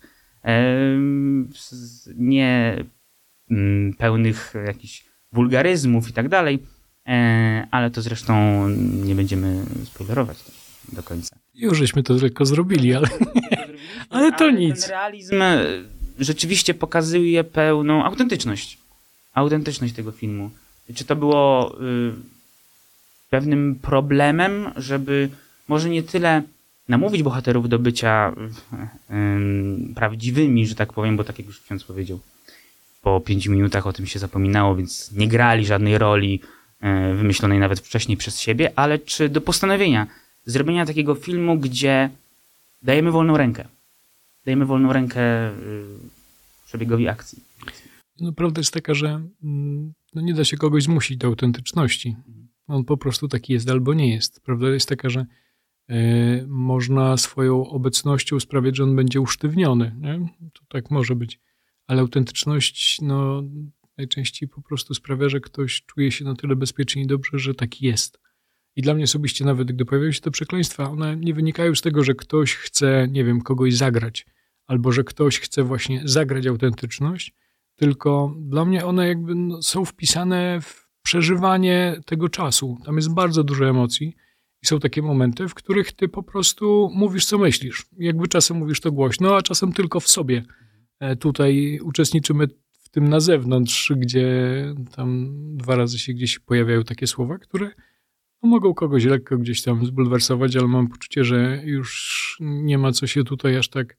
nie 2.16 2.84
mm, 3.52 3.94
pełnych 3.94 4.54
jakichś 4.66 5.04
wulgaryzmów 5.32 6.10
i 6.10 6.14
tak 6.14 6.30
dalej, 6.30 6.60
ale 7.72 7.92
to 7.92 8.02
zresztą 8.02 8.68
nie 9.06 9.16
będziemy 9.16 9.66
spoilerować 9.86 10.38
do 10.94 11.04
końca. 11.04 11.36
Już 11.54 11.78
żeśmy 11.78 12.04
to 12.04 12.20
tylko 12.20 12.46
zrobili, 12.46 12.96
ale, 12.96 13.08
ale 14.10 14.32
to 14.32 14.44
ale 14.44 14.54
nic. 14.54 14.82
Ten 14.82 14.90
realizm 14.90 15.42
e, 15.42 15.66
rzeczywiście 16.20 16.74
pokazuje 16.74 17.44
pełną 17.44 18.06
autentyczność. 18.06 18.78
Autentyczność 19.34 19.94
tego 19.94 20.12
filmu. 20.12 20.50
Czy 20.96 21.06
to 21.06 21.16
było 21.16 21.76
y, 21.82 22.14
pewnym 23.30 23.76
problemem, 23.82 24.72
żeby 24.76 25.30
może 25.68 25.90
nie 25.90 26.04
tyle 26.04 26.44
namówić 26.90 27.24
bohaterów 27.24 27.70
do 27.70 27.80
bycia 27.80 28.36
prawdziwymi, 29.96 30.68
że 30.68 30.76
tak 30.76 30.94
powiem, 30.94 31.18
bo 31.18 31.24
tak 31.24 31.40
jak 31.40 31.48
już 31.48 31.62
ksiądz 31.62 31.84
powiedział, 31.84 32.20
po 33.02 33.22
pięciu 33.22 33.52
minutach 33.52 33.88
o 33.88 33.94
tym 33.94 34.06
się 34.06 34.20
zapominało, 34.20 34.76
więc 34.76 35.12
nie 35.12 35.28
grali 35.28 35.66
żadnej 35.66 35.98
roli 35.98 36.40
y, 37.12 37.16
wymyślonej 37.16 37.60
nawet 37.60 37.80
wcześniej 37.80 38.18
przez 38.18 38.40
siebie, 38.40 38.72
ale 38.76 39.00
czy 39.00 39.30
do 39.30 39.42
postanowienia 39.42 40.08
zrobienia 40.46 40.86
takiego 40.86 41.16
filmu, 41.16 41.60
gdzie 41.60 42.10
dajemy 42.82 43.12
wolną 43.12 43.38
rękę. 43.38 43.68
Dajemy 44.46 44.66
wolną 44.66 44.94
rękę 44.94 45.50
y, 45.50 45.54
przebiegowi 46.66 47.08
akcji. 47.08 47.44
No, 48.20 48.32
prawda 48.32 48.60
jest 48.60 48.74
taka, 48.74 48.94
że 48.94 49.22
mm, 49.44 49.94
no 50.16 50.22
nie 50.22 50.34
da 50.34 50.46
się 50.46 50.58
kogoś 50.58 50.84
zmusić 50.84 51.18
do 51.18 51.28
autentyczności. 51.28 52.16
On 52.68 52.84
po 52.84 52.98
prostu 52.98 53.28
taki 53.28 53.54
jest 53.54 53.70
albo 53.70 53.94
nie 53.94 54.14
jest. 54.14 54.42
Prawda 54.42 54.70
jest 54.70 54.90
taka, 54.90 55.10
że 55.10 55.26
można 56.48 57.18
swoją 57.18 57.68
obecnością 57.68 58.40
sprawiać, 58.40 58.78
że 58.78 58.84
on 58.84 58.96
będzie 58.96 59.22
usztywniony. 59.22 59.96
Nie? 60.02 60.20
To 60.54 60.62
tak 60.68 60.92
może 60.92 61.16
być. 61.16 61.40
Ale 61.88 62.02
autentyczność 62.02 62.98
no, 63.02 63.44
najczęściej 63.98 64.50
po 64.50 64.62
prostu 64.62 64.94
sprawia, 64.94 65.30
że 65.30 65.40
ktoś 65.40 65.82
czuje 65.86 66.12
się 66.12 66.26
na 66.26 66.36
tyle 66.36 66.56
bezpiecznie 66.56 67.02
i 67.04 67.08
dobrze, 67.08 67.40
że 67.40 67.54
tak 67.54 67.82
jest. 67.82 68.20
I 68.76 68.82
dla 68.82 68.94
mnie 68.94 69.04
osobiście 69.04 69.46
nawet, 69.46 69.72
gdy 69.72 69.86
pojawiają 69.86 70.12
się 70.12 70.22
te 70.22 70.32
przekleństwa, 70.32 70.90
one 70.90 71.16
nie 71.18 71.34
wynikają 71.34 71.76
z 71.76 71.82
tego, 71.82 72.04
że 72.04 72.14
ktoś 72.16 72.56
chce, 72.56 73.08
nie 73.12 73.24
wiem, 73.24 73.42
kogoś 73.42 73.76
zagrać, 73.76 74.26
albo 74.68 74.92
że 74.92 75.04
ktoś 75.04 75.40
chce 75.40 75.64
właśnie 75.64 76.02
zagrać 76.06 76.48
autentyczność, 76.48 77.36
tylko 77.76 78.36
dla 78.40 78.66
mnie 78.66 78.86
one 78.86 79.08
jakby 79.08 79.36
no, 79.36 79.62
są 79.62 79.86
wpisane 79.86 80.62
w 80.62 80.90
przeżywanie 81.02 82.02
tego 82.06 82.30
czasu. 82.30 82.78
Tam 82.86 82.96
jest 82.96 83.14
bardzo 83.14 83.44
dużo 83.44 83.70
emocji 83.70 84.16
i 84.64 84.68
są 84.68 84.80
takie 84.80 85.02
momenty, 85.02 85.48
w 85.48 85.54
których 85.54 85.92
ty 85.92 86.08
po 86.08 86.24
prostu 86.24 86.92
mówisz, 86.94 87.26
co 87.26 87.38
myślisz. 87.38 87.86
Jakby 87.98 88.28
czasem 88.28 88.58
mówisz 88.58 88.82
to 88.82 88.92
głośno, 88.92 89.36
a 89.36 89.42
czasem 89.42 89.74
tylko 89.74 90.00
w 90.00 90.08
sobie. 90.08 90.44
E, 91.00 91.16
tutaj 91.16 91.80
uczestniczymy 91.84 92.48
w 92.72 92.90
tym 92.90 93.10
na 93.10 93.20
zewnątrz, 93.20 93.94
gdzie 93.98 94.26
tam 94.96 95.30
dwa 95.58 95.76
razy 95.76 96.00
się 96.00 96.14
gdzieś 96.14 96.40
pojawiają 96.40 96.84
takie 96.84 97.08
słowa, 97.08 97.38
które 97.38 97.72
no, 98.44 98.50
mogą 98.50 98.74
kogoś 98.74 99.06
lekko 99.06 99.38
gdzieś 99.38 99.62
tam 99.62 99.86
zbulwersować, 99.86 100.56
ale 100.56 100.68
mam 100.68 100.88
poczucie, 100.88 101.24
że 101.24 101.62
już 101.66 102.38
nie 102.40 102.78
ma 102.78 102.92
co 102.92 103.08
się 103.08 103.24
tutaj 103.24 103.58
aż 103.58 103.70
tak 103.70 103.98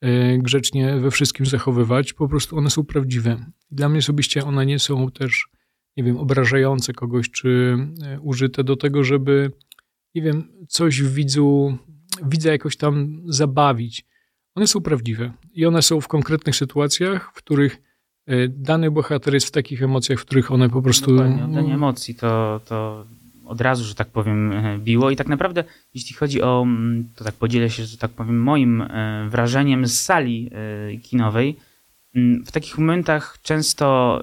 e, 0.00 0.38
grzecznie 0.38 0.96
we 0.96 1.10
wszystkim 1.10 1.46
zachowywać. 1.46 2.12
Po 2.12 2.28
prostu 2.28 2.56
one 2.56 2.70
są 2.70 2.84
prawdziwe. 2.84 3.46
Dla 3.70 3.88
mnie 3.88 3.98
osobiście 3.98 4.44
one 4.44 4.66
nie 4.66 4.78
są 4.78 5.10
też, 5.10 5.48
nie 5.96 6.04
wiem, 6.04 6.16
obrażające 6.16 6.92
kogoś, 6.92 7.30
czy 7.30 7.76
e, 8.04 8.20
użyte 8.20 8.64
do 8.64 8.76
tego, 8.76 9.04
żeby, 9.04 9.50
nie 10.14 10.22
wiem, 10.22 10.48
coś 10.68 11.02
w 11.02 11.14
widzu, 11.14 11.78
widza 12.22 12.52
jakoś 12.52 12.76
tam 12.76 13.22
zabawić. 13.26 14.04
One 14.54 14.66
są 14.66 14.80
prawdziwe 14.80 15.32
i 15.54 15.66
one 15.66 15.82
są 15.82 16.00
w 16.00 16.08
konkretnych 16.08 16.56
sytuacjach, 16.56 17.30
w 17.30 17.32
których 17.32 17.82
e, 18.26 18.48
dany 18.48 18.90
bohater 18.90 19.34
jest 19.34 19.46
w 19.46 19.50
takich 19.50 19.82
emocjach, 19.82 20.18
w 20.18 20.24
których 20.24 20.50
one 20.50 20.70
po 20.70 20.82
prostu. 20.82 21.16
Dokładnie, 21.16 21.44
oddanie 21.44 21.74
emocji 21.74 22.14
to, 22.14 22.60
to 22.64 23.06
od 23.44 23.60
razu, 23.60 23.84
że 23.84 23.94
tak 23.94 24.08
powiem, 24.08 24.52
e, 24.52 24.78
biło. 24.78 25.10
I 25.10 25.16
tak 25.16 25.28
naprawdę, 25.28 25.64
jeśli 25.94 26.16
chodzi 26.16 26.42
o, 26.42 26.66
to 27.16 27.24
tak 27.24 27.34
podzielę 27.34 27.70
się, 27.70 27.84
że 27.84 27.98
tak 27.98 28.10
powiem, 28.10 28.42
moim 28.42 28.82
e, 28.82 29.28
wrażeniem 29.28 29.86
z 29.86 30.00
sali 30.00 30.50
kinowej, 31.02 31.56
w 32.46 32.52
takich 32.52 32.78
momentach 32.78 33.38
często 33.42 34.22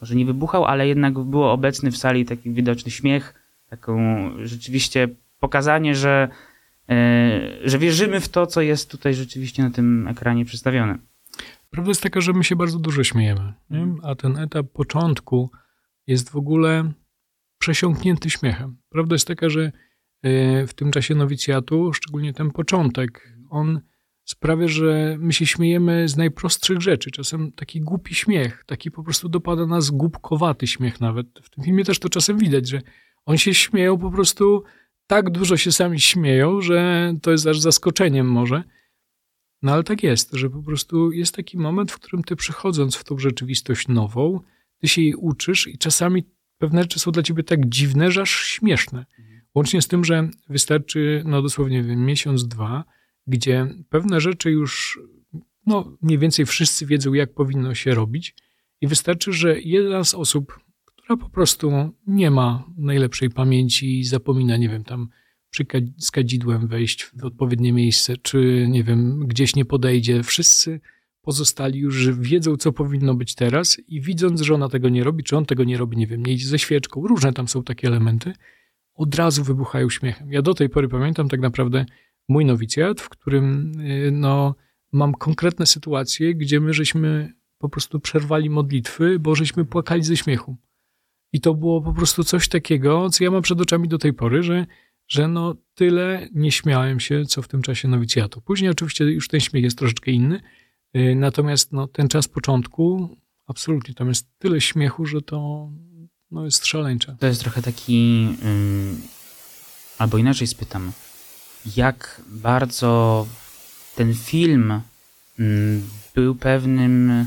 może 0.00 0.14
nie 0.14 0.24
wybuchał, 0.24 0.64
ale 0.64 0.88
jednak 0.88 1.18
było 1.18 1.52
obecny 1.52 1.90
w 1.90 1.96
sali 1.96 2.24
taki 2.24 2.50
widoczny 2.50 2.90
śmiech, 2.90 3.43
taką 3.76 4.30
rzeczywiście 4.42 5.08
pokazanie, 5.38 5.94
że, 5.94 6.28
że 7.64 7.78
wierzymy 7.78 8.20
w 8.20 8.28
to, 8.28 8.46
co 8.46 8.60
jest 8.60 8.90
tutaj 8.90 9.14
rzeczywiście 9.14 9.62
na 9.62 9.70
tym 9.70 10.08
ekranie 10.08 10.44
przedstawione. 10.44 10.98
Prawda 11.70 11.90
jest 11.90 12.02
taka, 12.02 12.20
że 12.20 12.32
my 12.32 12.44
się 12.44 12.56
bardzo 12.56 12.78
dużo 12.78 13.04
śmiejemy, 13.04 13.52
nie? 13.70 13.86
a 14.02 14.14
ten 14.14 14.38
etap 14.38 14.66
początku 14.72 15.50
jest 16.06 16.30
w 16.30 16.36
ogóle 16.36 16.92
przesiąknięty 17.58 18.30
śmiechem. 18.30 18.76
Prawda 18.88 19.14
jest 19.14 19.26
taka, 19.26 19.48
że 19.48 19.72
e, 20.22 20.66
w 20.66 20.74
tym 20.74 20.90
czasie 20.90 21.14
nowicjatu, 21.14 21.92
szczególnie 21.92 22.32
ten 22.32 22.50
początek, 22.50 23.34
on 23.50 23.80
sprawia, 24.24 24.68
że 24.68 25.16
my 25.18 25.32
się 25.32 25.46
śmiejemy 25.46 26.08
z 26.08 26.16
najprostszych 26.16 26.80
rzeczy. 26.80 27.10
Czasem 27.10 27.52
taki 27.52 27.80
głupi 27.80 28.14
śmiech, 28.14 28.64
taki 28.66 28.90
po 28.90 29.02
prostu 29.02 29.28
dopada 29.28 29.66
nas 29.66 29.90
głupkowaty 29.90 30.66
śmiech 30.66 31.00
nawet. 31.00 31.26
W 31.42 31.50
tym 31.50 31.64
filmie 31.64 31.84
też 31.84 31.98
to 31.98 32.08
czasem 32.08 32.38
widać, 32.38 32.68
że 32.68 32.82
oni 33.26 33.38
się 33.38 33.54
śmieją 33.54 33.98
po 33.98 34.10
prostu, 34.10 34.64
tak 35.06 35.30
dużo 35.30 35.56
się 35.56 35.72
sami 35.72 36.00
śmieją, 36.00 36.60
że 36.60 37.12
to 37.22 37.30
jest 37.30 37.46
aż 37.46 37.60
zaskoczeniem 37.60 38.26
może. 38.26 38.64
No 39.62 39.72
ale 39.72 39.82
tak 39.82 40.02
jest, 40.02 40.32
że 40.32 40.50
po 40.50 40.62
prostu 40.62 41.12
jest 41.12 41.34
taki 41.34 41.58
moment, 41.58 41.92
w 41.92 41.98
którym 41.98 42.24
ty 42.24 42.36
przychodząc 42.36 42.96
w 42.96 43.04
tą 43.04 43.18
rzeczywistość 43.18 43.88
nową, 43.88 44.40
ty 44.78 44.88
się 44.88 45.02
jej 45.02 45.14
uczysz 45.14 45.66
i 45.66 45.78
czasami 45.78 46.24
pewne 46.58 46.82
rzeczy 46.82 46.98
są 46.98 47.10
dla 47.10 47.22
ciebie 47.22 47.42
tak 47.42 47.68
dziwne, 47.68 48.10
że 48.10 48.22
aż 48.22 48.46
śmieszne. 48.46 49.06
Łącznie 49.54 49.82
z 49.82 49.88
tym, 49.88 50.04
że 50.04 50.28
wystarczy, 50.48 51.22
no 51.26 51.42
dosłownie 51.42 51.82
wiem, 51.82 52.06
miesiąc, 52.06 52.48
dwa, 52.48 52.84
gdzie 53.26 53.66
pewne 53.88 54.20
rzeczy 54.20 54.50
już, 54.50 55.00
no 55.66 55.96
mniej 56.02 56.18
więcej 56.18 56.46
wszyscy 56.46 56.86
wiedzą, 56.86 57.12
jak 57.12 57.34
powinno 57.34 57.74
się 57.74 57.94
robić 57.94 58.34
i 58.80 58.86
wystarczy, 58.86 59.32
że 59.32 59.60
jedna 59.60 60.04
z 60.04 60.14
osób, 60.14 60.60
która 61.04 61.16
po 61.16 61.28
prostu 61.28 61.72
nie 62.06 62.30
ma 62.30 62.64
najlepszej 62.76 63.30
pamięci 63.30 63.98
i 63.98 64.04
zapomina, 64.04 64.56
nie 64.56 64.68
wiem, 64.68 64.84
tam 64.84 65.08
przy 65.50 65.66
skadzidłem 65.98 66.68
wejść 66.68 67.04
w 67.04 67.24
odpowiednie 67.24 67.72
miejsce, 67.72 68.16
czy 68.16 68.66
nie 68.68 68.84
wiem, 68.84 69.26
gdzieś 69.26 69.56
nie 69.56 69.64
podejdzie. 69.64 70.22
Wszyscy 70.22 70.80
pozostali 71.22 71.78
już 71.78 72.10
wiedzą, 72.10 72.56
co 72.56 72.72
powinno 72.72 73.14
być 73.14 73.34
teraz 73.34 73.80
i 73.88 74.00
widząc, 74.00 74.40
że 74.40 74.54
ona 74.54 74.68
tego 74.68 74.88
nie 74.88 75.04
robi, 75.04 75.24
czy 75.24 75.36
on 75.36 75.46
tego 75.46 75.64
nie 75.64 75.78
robi, 75.78 75.96
nie 75.96 76.06
wiem, 76.06 76.26
nie 76.26 76.32
idzie 76.32 76.46
ze 76.46 76.58
świeczką, 76.58 77.06
różne 77.06 77.32
tam 77.32 77.48
są 77.48 77.62
takie 77.62 77.88
elementy, 77.88 78.32
od 78.94 79.14
razu 79.14 79.44
wybuchają 79.44 79.90
śmiechem. 79.90 80.32
Ja 80.32 80.42
do 80.42 80.54
tej 80.54 80.68
pory 80.68 80.88
pamiętam 80.88 81.28
tak 81.28 81.40
naprawdę 81.40 81.86
mój 82.28 82.44
nowicjat, 82.44 83.00
w 83.00 83.08
którym 83.08 83.72
y, 83.80 84.10
no, 84.12 84.54
mam 84.92 85.14
konkretne 85.14 85.66
sytuacje, 85.66 86.34
gdzie 86.34 86.60
my 86.60 86.72
żeśmy 86.74 87.32
po 87.58 87.68
prostu 87.68 88.00
przerwali 88.00 88.50
modlitwy, 88.50 89.18
bo 89.18 89.34
żeśmy 89.34 89.64
płakali 89.64 90.02
ze 90.02 90.16
śmiechu. 90.16 90.56
I 91.34 91.40
to 91.40 91.54
było 91.54 91.80
po 91.80 91.92
prostu 91.92 92.24
coś 92.24 92.48
takiego, 92.48 93.10
co 93.10 93.24
ja 93.24 93.30
mam 93.30 93.42
przed 93.42 93.60
oczami 93.60 93.88
do 93.88 93.98
tej 93.98 94.12
pory, 94.12 94.42
że, 94.42 94.66
że 95.08 95.28
no 95.28 95.54
tyle 95.74 96.28
nie 96.34 96.52
śmiałem 96.52 97.00
się, 97.00 97.24
co 97.24 97.42
w 97.42 97.48
tym 97.48 97.62
czasie 97.62 97.88
nowicjatu. 97.88 98.40
Później 98.40 98.70
oczywiście 98.70 99.04
już 99.04 99.28
ten 99.28 99.40
śmiech 99.40 99.64
jest 99.64 99.78
troszeczkę 99.78 100.10
inny, 100.10 100.40
Y, 100.96 101.14
natomiast 101.14 101.72
no, 101.72 101.86
ten 101.86 102.08
czas 102.08 102.28
początku, 102.28 103.16
absolutnie, 103.46 103.94
tam 103.94 104.08
jest 104.08 104.26
tyle 104.38 104.60
śmiechu, 104.60 105.06
że 105.06 105.22
to 105.22 105.68
no, 106.30 106.44
jest 106.44 106.66
szaleńcze. 106.66 107.16
To 107.20 107.26
jest 107.26 107.40
trochę 107.40 107.62
taki, 107.62 108.22
yy, 108.22 108.30
albo 109.98 110.18
inaczej 110.18 110.46
spytam, 110.46 110.92
jak 111.76 112.22
bardzo 112.26 113.26
ten 113.96 114.14
film 114.14 114.80
yy, 115.38 115.80
był 116.14 116.34
pewnym 116.34 117.26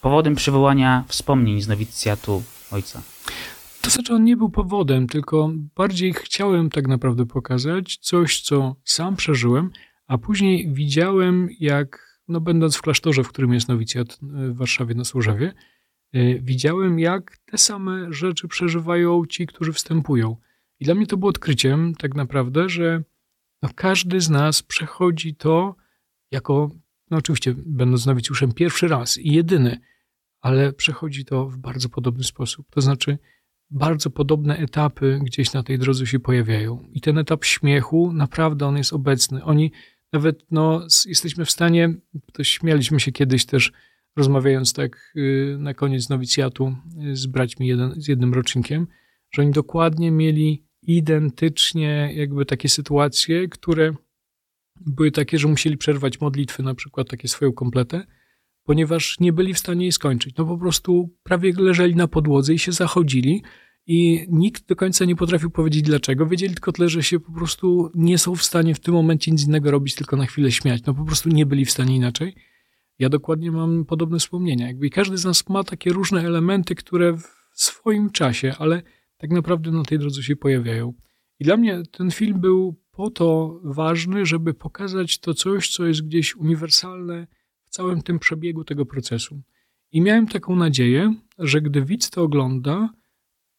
powodem 0.00 0.34
przywołania 0.34 1.04
wspomnień 1.08 1.62
z 1.62 1.68
nowicjatu 1.68 2.42
ojca? 2.70 3.02
To 3.84 3.90
znaczy, 3.90 4.14
on 4.14 4.24
nie 4.24 4.36
był 4.36 4.50
powodem, 4.50 5.06
tylko 5.06 5.52
bardziej 5.74 6.12
chciałem 6.12 6.70
tak 6.70 6.88
naprawdę 6.88 7.26
pokazać 7.26 7.96
coś, 7.96 8.40
co 8.40 8.76
sam 8.84 9.16
przeżyłem, 9.16 9.70
a 10.06 10.18
później 10.18 10.72
widziałem, 10.72 11.48
jak 11.60 12.20
no 12.28 12.40
będąc 12.40 12.76
w 12.76 12.82
klasztorze, 12.82 13.24
w 13.24 13.28
którym 13.28 13.52
jest 13.52 13.68
nowicjat 13.68 14.08
e, 14.08 14.16
w 14.22 14.56
Warszawie 14.56 14.94
na 14.94 15.04
Służewie, 15.04 15.52
e, 16.12 16.38
widziałem, 16.40 16.98
jak 16.98 17.38
te 17.46 17.58
same 17.58 18.12
rzeczy 18.12 18.48
przeżywają 18.48 19.26
ci, 19.26 19.46
którzy 19.46 19.72
wstępują. 19.72 20.36
I 20.80 20.84
dla 20.84 20.94
mnie 20.94 21.06
to 21.06 21.16
było 21.16 21.30
odkryciem 21.30 21.94
tak 21.94 22.14
naprawdę, 22.14 22.68
że 22.68 23.02
no 23.62 23.68
każdy 23.74 24.20
z 24.20 24.30
nas 24.30 24.62
przechodzi 24.62 25.34
to 25.34 25.76
jako, 26.30 26.70
no 27.10 27.16
oczywiście 27.16 27.54
będąc 27.66 28.06
nowicjuszem 28.06 28.52
pierwszy 28.52 28.88
raz 28.88 29.18
i 29.18 29.32
jedyny, 29.32 29.80
ale 30.40 30.72
przechodzi 30.72 31.24
to 31.24 31.48
w 31.48 31.56
bardzo 31.56 31.88
podobny 31.88 32.24
sposób. 32.24 32.66
To 32.70 32.80
znaczy, 32.80 33.18
bardzo 33.70 34.10
podobne 34.10 34.56
etapy 34.58 35.20
gdzieś 35.22 35.52
na 35.52 35.62
tej 35.62 35.78
drodze 35.78 36.06
się 36.06 36.20
pojawiają. 36.20 36.84
I 36.92 37.00
ten 37.00 37.18
etap 37.18 37.44
śmiechu, 37.44 38.12
naprawdę 38.12 38.66
on 38.66 38.76
jest 38.76 38.92
obecny. 38.92 39.44
Oni 39.44 39.72
nawet 40.12 40.44
no, 40.50 40.86
jesteśmy 41.06 41.44
w 41.44 41.50
stanie, 41.50 41.94
to 42.32 42.44
śmialiśmy 42.44 43.00
się 43.00 43.12
kiedyś 43.12 43.46
też, 43.46 43.72
rozmawiając 44.16 44.72
tak 44.72 45.12
y, 45.16 45.56
na 45.58 45.74
koniec 45.74 46.08
nowicjatu 46.08 46.76
y, 47.06 47.16
z 47.16 47.26
braćmi 47.26 47.66
jeden, 47.66 48.00
z 48.00 48.08
jednym 48.08 48.34
rocznikiem, 48.34 48.86
że 49.30 49.42
oni 49.42 49.50
dokładnie 49.50 50.10
mieli 50.10 50.64
identycznie 50.82 52.12
jakby 52.14 52.46
takie 52.46 52.68
sytuacje, 52.68 53.48
które 53.48 53.94
były 54.80 55.10
takie, 55.10 55.38
że 55.38 55.48
musieli 55.48 55.76
przerwać 55.76 56.20
modlitwy, 56.20 56.62
na 56.62 56.74
przykład 56.74 57.08
takie 57.08 57.28
swoją 57.28 57.52
kompletę, 57.52 58.06
ponieważ 58.64 59.20
nie 59.20 59.32
byli 59.32 59.54
w 59.54 59.58
stanie 59.58 59.82
jej 59.82 59.92
skończyć. 59.92 60.36
No 60.36 60.44
po 60.44 60.58
prostu 60.58 61.10
prawie 61.22 61.52
leżeli 61.56 61.96
na 61.96 62.08
podłodze 62.08 62.54
i 62.54 62.58
się 62.58 62.72
zachodzili, 62.72 63.42
i 63.86 64.26
nikt 64.28 64.66
do 64.66 64.76
końca 64.76 65.04
nie 65.04 65.16
potrafił 65.16 65.50
powiedzieć 65.50 65.82
dlaczego. 65.82 66.26
Wiedzieli 66.26 66.54
tylko 66.54 66.72
tyle, 66.72 66.88
że 66.88 67.02
się 67.02 67.20
po 67.20 67.32
prostu 67.32 67.90
nie 67.94 68.18
są 68.18 68.36
w 68.36 68.42
stanie 68.42 68.74
w 68.74 68.80
tym 68.80 68.94
momencie 68.94 69.30
nic 69.30 69.46
innego 69.46 69.70
robić, 69.70 69.94
tylko 69.94 70.16
na 70.16 70.26
chwilę 70.26 70.52
śmiać. 70.52 70.82
No 70.86 70.94
po 70.94 71.04
prostu 71.04 71.28
nie 71.28 71.46
byli 71.46 71.64
w 71.64 71.70
stanie 71.70 71.96
inaczej. 71.96 72.34
Ja 72.98 73.08
dokładnie 73.08 73.50
mam 73.50 73.84
podobne 73.84 74.18
wspomnienia. 74.18 74.66
Jakby 74.66 74.90
każdy 74.90 75.18
z 75.18 75.24
nas 75.24 75.48
ma 75.48 75.64
takie 75.64 75.92
różne 75.92 76.20
elementy, 76.20 76.74
które 76.74 77.12
w 77.16 77.26
swoim 77.54 78.10
czasie, 78.10 78.54
ale 78.58 78.82
tak 79.16 79.30
naprawdę 79.30 79.70
na 79.70 79.82
tej 79.82 79.98
drodze 79.98 80.22
się 80.22 80.36
pojawiają. 80.36 80.94
I 81.40 81.44
dla 81.44 81.56
mnie 81.56 81.82
ten 81.90 82.10
film 82.10 82.40
był 82.40 82.80
po 82.90 83.10
to 83.10 83.60
ważny, 83.64 84.26
żeby 84.26 84.54
pokazać 84.54 85.18
to 85.18 85.34
coś, 85.34 85.68
co 85.68 85.86
jest 85.86 86.06
gdzieś 86.06 86.36
uniwersalne 86.36 87.26
całym 87.74 88.02
tym 88.02 88.18
przebiegu 88.18 88.64
tego 88.64 88.86
procesu. 88.86 89.42
I 89.92 90.00
miałem 90.00 90.26
taką 90.26 90.56
nadzieję, 90.56 91.14
że 91.38 91.60
gdy 91.62 91.84
widz 91.84 92.10
to 92.10 92.22
ogląda, 92.22 92.88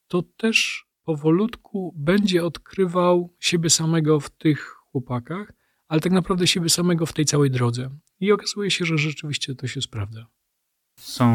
to 0.07 0.23
też 0.37 0.85
powolutku 1.03 1.93
będzie 1.97 2.45
odkrywał 2.45 3.35
siebie 3.39 3.69
samego 3.69 4.19
w 4.19 4.29
tych 4.29 4.67
chłopakach, 4.67 5.53
ale 5.87 6.01
tak 6.01 6.11
naprawdę 6.11 6.47
siebie 6.47 6.69
samego 6.69 7.05
w 7.05 7.13
tej 7.13 7.25
całej 7.25 7.51
drodze. 7.51 7.89
I 8.19 8.31
okazuje 8.31 8.71
się, 8.71 8.85
że 8.85 8.97
rzeczywiście 8.97 9.55
to 9.55 9.67
się 9.67 9.81
sprawdza. 9.81 10.25
Są, 10.99 11.25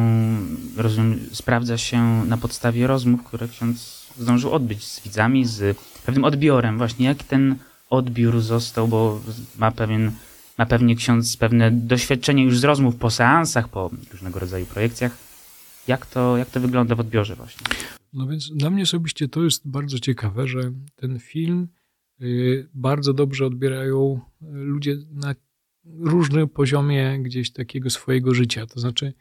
sprawdza 1.33 1.79
się 1.79 2.25
na 2.25 2.37
podstawie 2.37 2.87
rozmów, 2.87 3.25
które 3.25 3.49
ksiądz 3.49 4.13
zdążył 4.19 4.53
odbyć 4.53 4.85
z 4.85 5.01
widzami, 5.01 5.47
z 5.47 5.79
pewnym 6.07 6.25
odbiorem. 6.25 6.79
Właśnie 6.79 7.07
jak 7.07 7.23
ten 7.23 7.57
odbiór 7.91 8.41
został, 8.41 8.89
bo 8.89 9.21
ma 9.59 9.71
pewien 9.71 10.13
ma 10.61 10.67
pewnie 10.67 10.97
ksiądz 10.97 11.37
pewne 11.37 11.71
doświadczenie 11.71 12.45
już 12.45 12.59
z 12.59 12.65
rozmów 12.65 12.97
po 12.97 13.11
seansach, 13.11 13.69
po 13.69 13.91
różnego 14.13 14.41
rodzaju 14.41 14.67
projekcjach. 14.67 15.19
Jak 15.89 16.07
to, 16.07 16.37
jak 16.37 16.51
to 16.51 16.61
wygląda 16.61 16.95
w 16.95 17.01
odbiorze 17.01 17.37
właśnie? 17.37 17.67
No 18.13 18.27
więc 18.27 18.51
dla 18.51 18.71
mnie 18.71 18.83
osobiście 18.83 19.29
to 19.29 19.45
jest 19.45 19.69
bardzo 19.69 19.99
ciekawe, 19.99 20.49
że 20.49 20.73
ten 20.97 21.19
film 21.19 21.69
y, 22.23 22.69
bardzo 22.75 23.13
dobrze 23.13 23.47
odbierają 23.47 24.21
ludzie 24.51 24.97
na 25.11 25.35
różnym 25.85 26.49
poziomie 26.49 27.19
gdzieś 27.23 27.53
takiego 27.53 27.91
swojego 27.91 28.35
życia. 28.35 28.67
To 28.67 28.81
znaczy, 28.81 29.13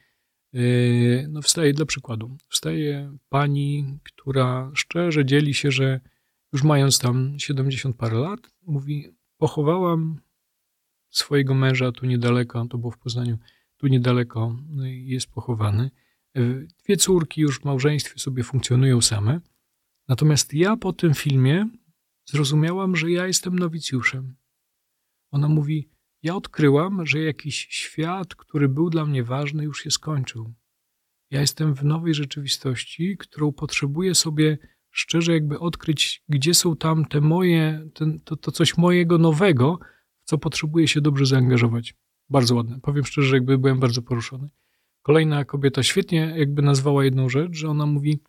y, 0.55 1.27
no 1.29 1.41
wstaje 1.41 1.73
dla 1.73 1.85
przykładu, 1.85 2.37
wstaje 2.49 3.17
pani, 3.29 3.99
która 4.03 4.71
szczerze 4.73 5.25
dzieli 5.25 5.53
się, 5.53 5.71
że 5.71 5.99
już 6.53 6.63
mając 6.63 6.99
tam 6.99 7.39
70 7.39 7.95
parę 7.97 8.17
lat, 8.17 8.39
mówi, 8.65 9.07
pochowałam 9.37 10.19
swojego 11.09 11.53
męża 11.53 11.91
tu 11.91 12.05
niedaleko, 12.05 12.65
to 12.65 12.77
było 12.77 12.91
w 12.91 12.97
Poznaniu, 12.97 13.37
tu 13.77 13.87
niedaleko 13.87 14.57
no 14.69 14.85
jest 14.85 15.31
pochowany. 15.31 15.91
Dwie 16.83 16.97
córki 16.97 17.41
już 17.41 17.59
w 17.59 17.65
małżeństwie 17.65 18.19
sobie 18.19 18.43
funkcjonują 18.43 19.01
same. 19.01 19.39
Natomiast 20.07 20.53
ja 20.53 20.77
po 20.77 20.93
tym 20.93 21.13
filmie 21.13 21.69
zrozumiałam, 22.25 22.95
że 22.95 23.11
ja 23.11 23.27
jestem 23.27 23.59
nowicjuszem. 23.59 24.35
Ona 25.31 25.49
mówi: 25.49 25.89
Ja 26.23 26.35
odkryłam, 26.35 27.05
że 27.05 27.19
jakiś 27.19 27.67
świat, 27.69 28.35
który 28.35 28.69
był 28.69 28.89
dla 28.89 29.05
mnie 29.05 29.23
ważny, 29.23 29.63
już 29.63 29.83
się 29.83 29.91
skończył. 29.91 30.53
Ja 31.31 31.41
jestem 31.41 31.73
w 31.73 31.83
nowej 31.83 32.13
rzeczywistości, 32.13 33.17
którą 33.17 33.51
potrzebuję 33.51 34.15
sobie 34.15 34.57
szczerze 34.91 35.33
jakby 35.33 35.59
odkryć, 35.59 36.23
gdzie 36.29 36.53
są 36.53 36.75
tam 36.75 37.05
te 37.05 37.21
moje, 37.21 37.89
ten, 37.93 38.19
to, 38.19 38.35
to 38.35 38.51
coś 38.51 38.77
mojego 38.77 39.17
nowego, 39.17 39.79
co 40.29 40.37
potrzebuje 40.37 40.87
się 40.87 41.01
dobrze 41.01 41.25
zaangażować. 41.25 41.95
Bardzo 42.29 42.55
ładne. 42.55 42.79
Powiem 42.81 43.05
szczerze, 43.05 43.27
że 43.27 43.35
jakby 43.35 43.57
byłem 43.57 43.79
bardzo 43.79 44.01
poruszony. 44.01 44.49
Kolejna 45.01 45.45
kobieta 45.45 45.83
świetnie 45.83 46.33
jakby 46.37 46.61
nazwała 46.61 47.03
jedną 47.03 47.29
rzecz, 47.29 47.53
że 47.53 47.69
ona 47.69 47.85
mówi, 47.85 48.19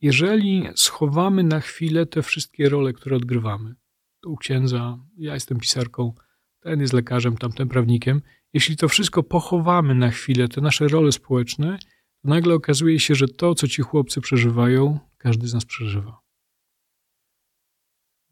jeżeli 0.00 0.68
schowamy 0.74 1.42
na 1.42 1.60
chwilę 1.60 2.06
te 2.06 2.22
wszystkie 2.22 2.68
role, 2.68 2.92
które 2.92 3.16
odgrywamy, 3.16 3.74
to 4.20 4.30
u 4.30 4.36
księdza, 4.36 4.98
ja 5.16 5.34
jestem 5.34 5.58
pisarką, 5.58 6.14
ten 6.60 6.80
jest 6.80 6.92
lekarzem, 6.92 7.36
tamten 7.36 7.68
prawnikiem, 7.68 8.22
jeśli 8.52 8.76
to 8.76 8.88
wszystko 8.88 9.22
pochowamy 9.22 9.94
na 9.94 10.10
chwilę, 10.10 10.48
te 10.48 10.60
nasze 10.60 10.88
role 10.88 11.12
społeczne, 11.12 11.78
to 12.22 12.28
nagle 12.28 12.54
okazuje 12.54 13.00
się, 13.00 13.14
że 13.14 13.28
to, 13.28 13.54
co 13.54 13.68
ci 13.68 13.82
chłopcy 13.82 14.20
przeżywają, 14.20 14.98
każdy 15.18 15.48
z 15.48 15.54
nas 15.54 15.64
przeżywa 15.64 16.29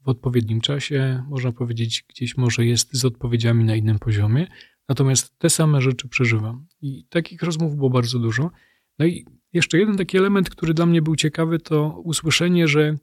w 0.09 0.11
odpowiednim 0.11 0.61
czasie, 0.61 1.23
można 1.29 1.51
powiedzieć, 1.51 2.05
gdzieś 2.09 2.37
może 2.37 2.65
jest 2.65 2.97
z 2.97 3.05
odpowiedziami 3.05 3.63
na 3.63 3.75
innym 3.75 3.99
poziomie, 3.99 4.47
natomiast 4.89 5.39
te 5.39 5.49
same 5.49 5.81
rzeczy 5.81 6.07
przeżywam. 6.07 6.65
I 6.81 7.05
takich 7.09 7.43
rozmów 7.43 7.75
było 7.75 7.89
bardzo 7.89 8.19
dużo. 8.19 8.51
No 8.99 9.05
i 9.05 9.25
jeszcze 9.53 9.77
jeden 9.79 9.97
taki 9.97 10.17
element, 10.17 10.49
który 10.49 10.73
dla 10.73 10.85
mnie 10.85 11.01
był 11.01 11.15
ciekawy, 11.15 11.59
to 11.59 12.01
usłyszenie, 12.03 12.67
że 12.67 12.95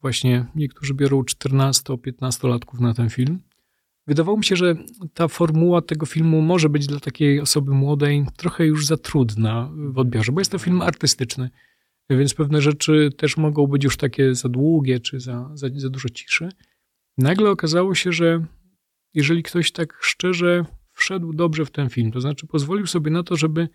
właśnie 0.00 0.46
niektórzy 0.54 0.94
biorą 0.94 1.22
14-15-latków 1.22 2.80
na 2.80 2.94
ten 2.94 3.10
film. 3.10 3.38
Wydawało 4.06 4.38
mi 4.38 4.44
się, 4.44 4.56
że 4.56 4.76
ta 5.14 5.28
formuła 5.28 5.82
tego 5.82 6.06
filmu 6.06 6.40
może 6.40 6.68
być 6.68 6.86
dla 6.86 7.00
takiej 7.00 7.40
osoby 7.40 7.74
młodej 7.74 8.26
trochę 8.36 8.66
już 8.66 8.86
za 8.86 8.96
trudna 8.96 9.70
w 9.74 9.98
odbiorze, 9.98 10.32
bo 10.32 10.40
jest 10.40 10.52
to 10.52 10.58
film 10.58 10.82
artystyczny. 10.82 11.50
Więc 12.16 12.34
pewne 12.34 12.60
rzeczy 12.60 13.10
też 13.16 13.36
mogą 13.36 13.66
być 13.66 13.84
już 13.84 13.96
takie 13.96 14.34
za 14.34 14.48
długie, 14.48 15.00
czy 15.00 15.20
za, 15.20 15.50
za, 15.54 15.66
za 15.76 15.90
dużo 15.90 16.08
ciszy. 16.08 16.48
Nagle 17.18 17.50
okazało 17.50 17.94
się, 17.94 18.12
że 18.12 18.46
jeżeli 19.14 19.42
ktoś 19.42 19.72
tak 19.72 19.98
szczerze 20.00 20.64
wszedł 20.92 21.32
dobrze 21.32 21.64
w 21.64 21.70
ten 21.70 21.88
film, 21.88 22.12
to 22.12 22.20
znaczy 22.20 22.46
pozwolił 22.46 22.86
sobie 22.86 23.10
na 23.10 23.22
to, 23.22 23.36
żeby 23.36 23.68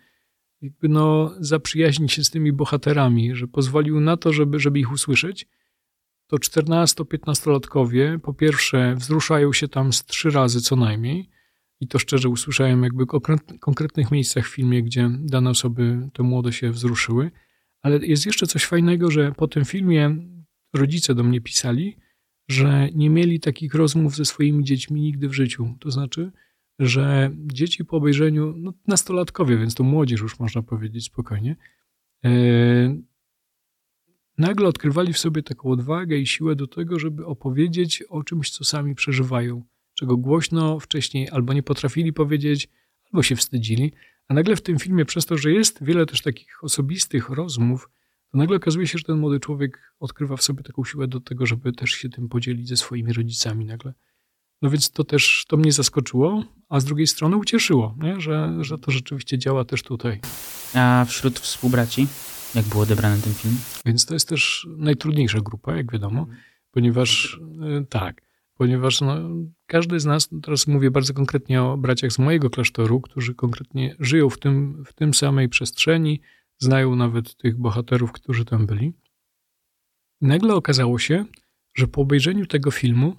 jakby 0.60 0.88
no 0.88 1.34
zaprzyjaźnić 1.40 2.12
się 2.12 2.24
z 2.24 2.30
tymi 2.30 2.52
bohaterami, 2.52 3.34
że 3.34 3.46
pozwolił 3.46 4.00
na 4.00 4.16
to, 4.16 4.32
żeby, 4.32 4.60
żeby 4.60 4.78
ich 4.78 4.92
usłyszeć, 4.92 5.46
to 6.26 6.36
14-15-latkowie 6.36 8.18
po 8.18 8.34
pierwsze 8.34 8.94
wzruszają 8.94 9.52
się 9.52 9.68
tam 9.68 9.92
z 9.92 10.04
trzy 10.04 10.30
razy 10.30 10.60
co 10.60 10.76
najmniej 10.76 11.30
i 11.80 11.88
to 11.88 11.98
szczerze 11.98 12.28
usłyszałem 12.28 12.82
jakby 12.82 13.04
w 13.04 13.58
konkretnych 13.60 14.10
miejscach 14.10 14.46
w 14.46 14.54
filmie, 14.54 14.82
gdzie 14.82 15.10
dane 15.18 15.50
osoby, 15.50 16.08
te 16.12 16.22
młode 16.22 16.52
się 16.52 16.70
wzruszyły. 16.70 17.30
Ale 17.82 18.06
jest 18.06 18.26
jeszcze 18.26 18.46
coś 18.46 18.64
fajnego, 18.64 19.10
że 19.10 19.32
po 19.32 19.48
tym 19.48 19.64
filmie 19.64 20.16
rodzice 20.74 21.14
do 21.14 21.22
mnie 21.22 21.40
pisali, 21.40 21.96
że 22.48 22.88
nie 22.94 23.10
mieli 23.10 23.40
takich 23.40 23.74
rozmów 23.74 24.16
ze 24.16 24.24
swoimi 24.24 24.64
dziećmi 24.64 25.00
nigdy 25.00 25.28
w 25.28 25.34
życiu. 25.34 25.76
To 25.80 25.90
znaczy, 25.90 26.32
że 26.78 27.30
dzieci 27.46 27.84
po 27.84 27.96
obejrzeniu, 27.96 28.54
no 28.56 28.72
nastolatkowie, 28.86 29.58
więc 29.58 29.74
to 29.74 29.84
młodzież 29.84 30.20
już 30.20 30.38
można 30.38 30.62
powiedzieć 30.62 31.04
spokojnie, 31.04 31.56
e, 32.24 32.30
nagle 34.38 34.68
odkrywali 34.68 35.12
w 35.12 35.18
sobie 35.18 35.42
taką 35.42 35.70
odwagę 35.70 36.16
i 36.16 36.26
siłę 36.26 36.56
do 36.56 36.66
tego, 36.66 36.98
żeby 36.98 37.26
opowiedzieć 37.26 38.02
o 38.02 38.22
czymś, 38.22 38.50
co 38.50 38.64
sami 38.64 38.94
przeżywają, 38.94 39.64
czego 39.94 40.16
głośno 40.16 40.80
wcześniej 40.80 41.28
albo 41.30 41.52
nie 41.52 41.62
potrafili 41.62 42.12
powiedzieć, 42.12 42.68
albo 43.04 43.22
się 43.22 43.36
wstydzili, 43.36 43.92
a 44.28 44.34
nagle 44.34 44.56
w 44.56 44.62
tym 44.62 44.78
filmie, 44.78 45.04
przez 45.04 45.26
to, 45.26 45.38
że 45.38 45.52
jest 45.52 45.84
wiele 45.84 46.06
też 46.06 46.22
takich 46.22 46.64
osobistych 46.64 47.28
rozmów, 47.28 47.90
to 48.32 48.38
nagle 48.38 48.56
okazuje 48.56 48.86
się, 48.86 48.98
że 48.98 49.04
ten 49.04 49.18
młody 49.18 49.40
człowiek 49.40 49.94
odkrywa 50.00 50.36
w 50.36 50.42
sobie 50.42 50.62
taką 50.62 50.84
siłę 50.84 51.08
do 51.08 51.20
tego, 51.20 51.46
żeby 51.46 51.72
też 51.72 51.90
się 51.90 52.08
tym 52.08 52.28
podzielić 52.28 52.68
ze 52.68 52.76
swoimi 52.76 53.12
rodzicami 53.12 53.64
nagle. 53.64 53.94
No 54.62 54.70
więc 54.70 54.90
to 54.90 55.04
też 55.04 55.44
to 55.48 55.56
mnie 55.56 55.72
zaskoczyło, 55.72 56.44
a 56.68 56.80
z 56.80 56.84
drugiej 56.84 57.06
strony 57.06 57.36
ucieszyło, 57.36 57.96
nie? 57.98 58.20
Że, 58.20 58.58
że 58.60 58.78
to 58.78 58.90
rzeczywiście 58.90 59.38
działa 59.38 59.64
też 59.64 59.82
tutaj. 59.82 60.20
A 60.74 61.04
wśród 61.08 61.38
współbraci, 61.38 62.06
jak 62.54 62.64
był 62.64 62.80
odebrany 62.80 63.22
ten 63.22 63.34
film? 63.34 63.56
Więc 63.86 64.06
to 64.06 64.14
jest 64.14 64.28
też 64.28 64.68
najtrudniejsza 64.76 65.40
grupa, 65.40 65.76
jak 65.76 65.92
wiadomo, 65.92 66.26
ponieważ 66.70 67.40
e, 67.80 67.84
tak, 67.84 68.22
ponieważ 68.58 69.00
no, 69.00 69.16
każdy 69.66 70.00
z 70.00 70.04
nas, 70.04 70.28
teraz 70.42 70.66
mówię 70.66 70.90
bardzo 70.90 71.14
konkretnie 71.14 71.62
o 71.62 71.76
braciach 71.76 72.12
z 72.12 72.18
mojego 72.18 72.50
klasztoru, 72.50 73.00
którzy 73.00 73.34
konkretnie 73.34 73.96
żyją 73.98 74.30
w 74.30 74.38
tym, 74.38 74.84
w 74.84 74.92
tym 74.92 75.14
samej 75.14 75.48
przestrzeni, 75.48 76.20
znają 76.58 76.96
nawet 76.96 77.36
tych 77.36 77.56
bohaterów, 77.56 78.12
którzy 78.12 78.44
tam 78.44 78.66
byli. 78.66 78.92
Nagle 80.20 80.54
okazało 80.54 80.98
się, 80.98 81.24
że 81.74 81.86
po 81.86 82.00
obejrzeniu 82.00 82.46
tego 82.46 82.70
filmu, 82.70 83.16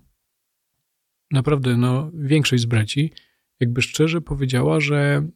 naprawdę 1.32 1.78
no, 1.78 2.12
większość 2.13 2.63
z 2.63 2.65
braci, 2.65 3.13
jakby 3.60 3.82
szczerze 3.82 4.21
powiedziała, 4.21 4.80
że 4.80 5.28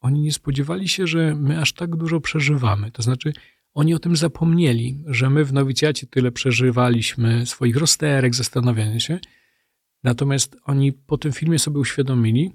oni 0.00 0.20
nie 0.20 0.32
spodziewali 0.32 0.88
się, 0.88 1.06
że 1.06 1.34
my 1.34 1.60
aż 1.60 1.72
tak 1.72 1.96
dużo 1.96 2.20
przeżywamy. 2.20 2.90
To 2.90 3.02
znaczy, 3.02 3.32
oni 3.74 3.94
o 3.94 3.98
tym 3.98 4.16
zapomnieli, 4.16 5.04
że 5.06 5.30
my 5.30 5.44
w 5.44 5.52
nowicjacie 5.52 6.06
tyle 6.06 6.32
przeżywaliśmy 6.32 7.46
swoich 7.46 7.76
rozterek, 7.76 8.34
zastanawiania 8.34 9.00
się, 9.00 9.18
Natomiast 10.04 10.56
oni 10.64 10.92
po 10.92 11.18
tym 11.18 11.32
filmie 11.32 11.58
sobie 11.58 11.78
uświadomili, 11.78 12.52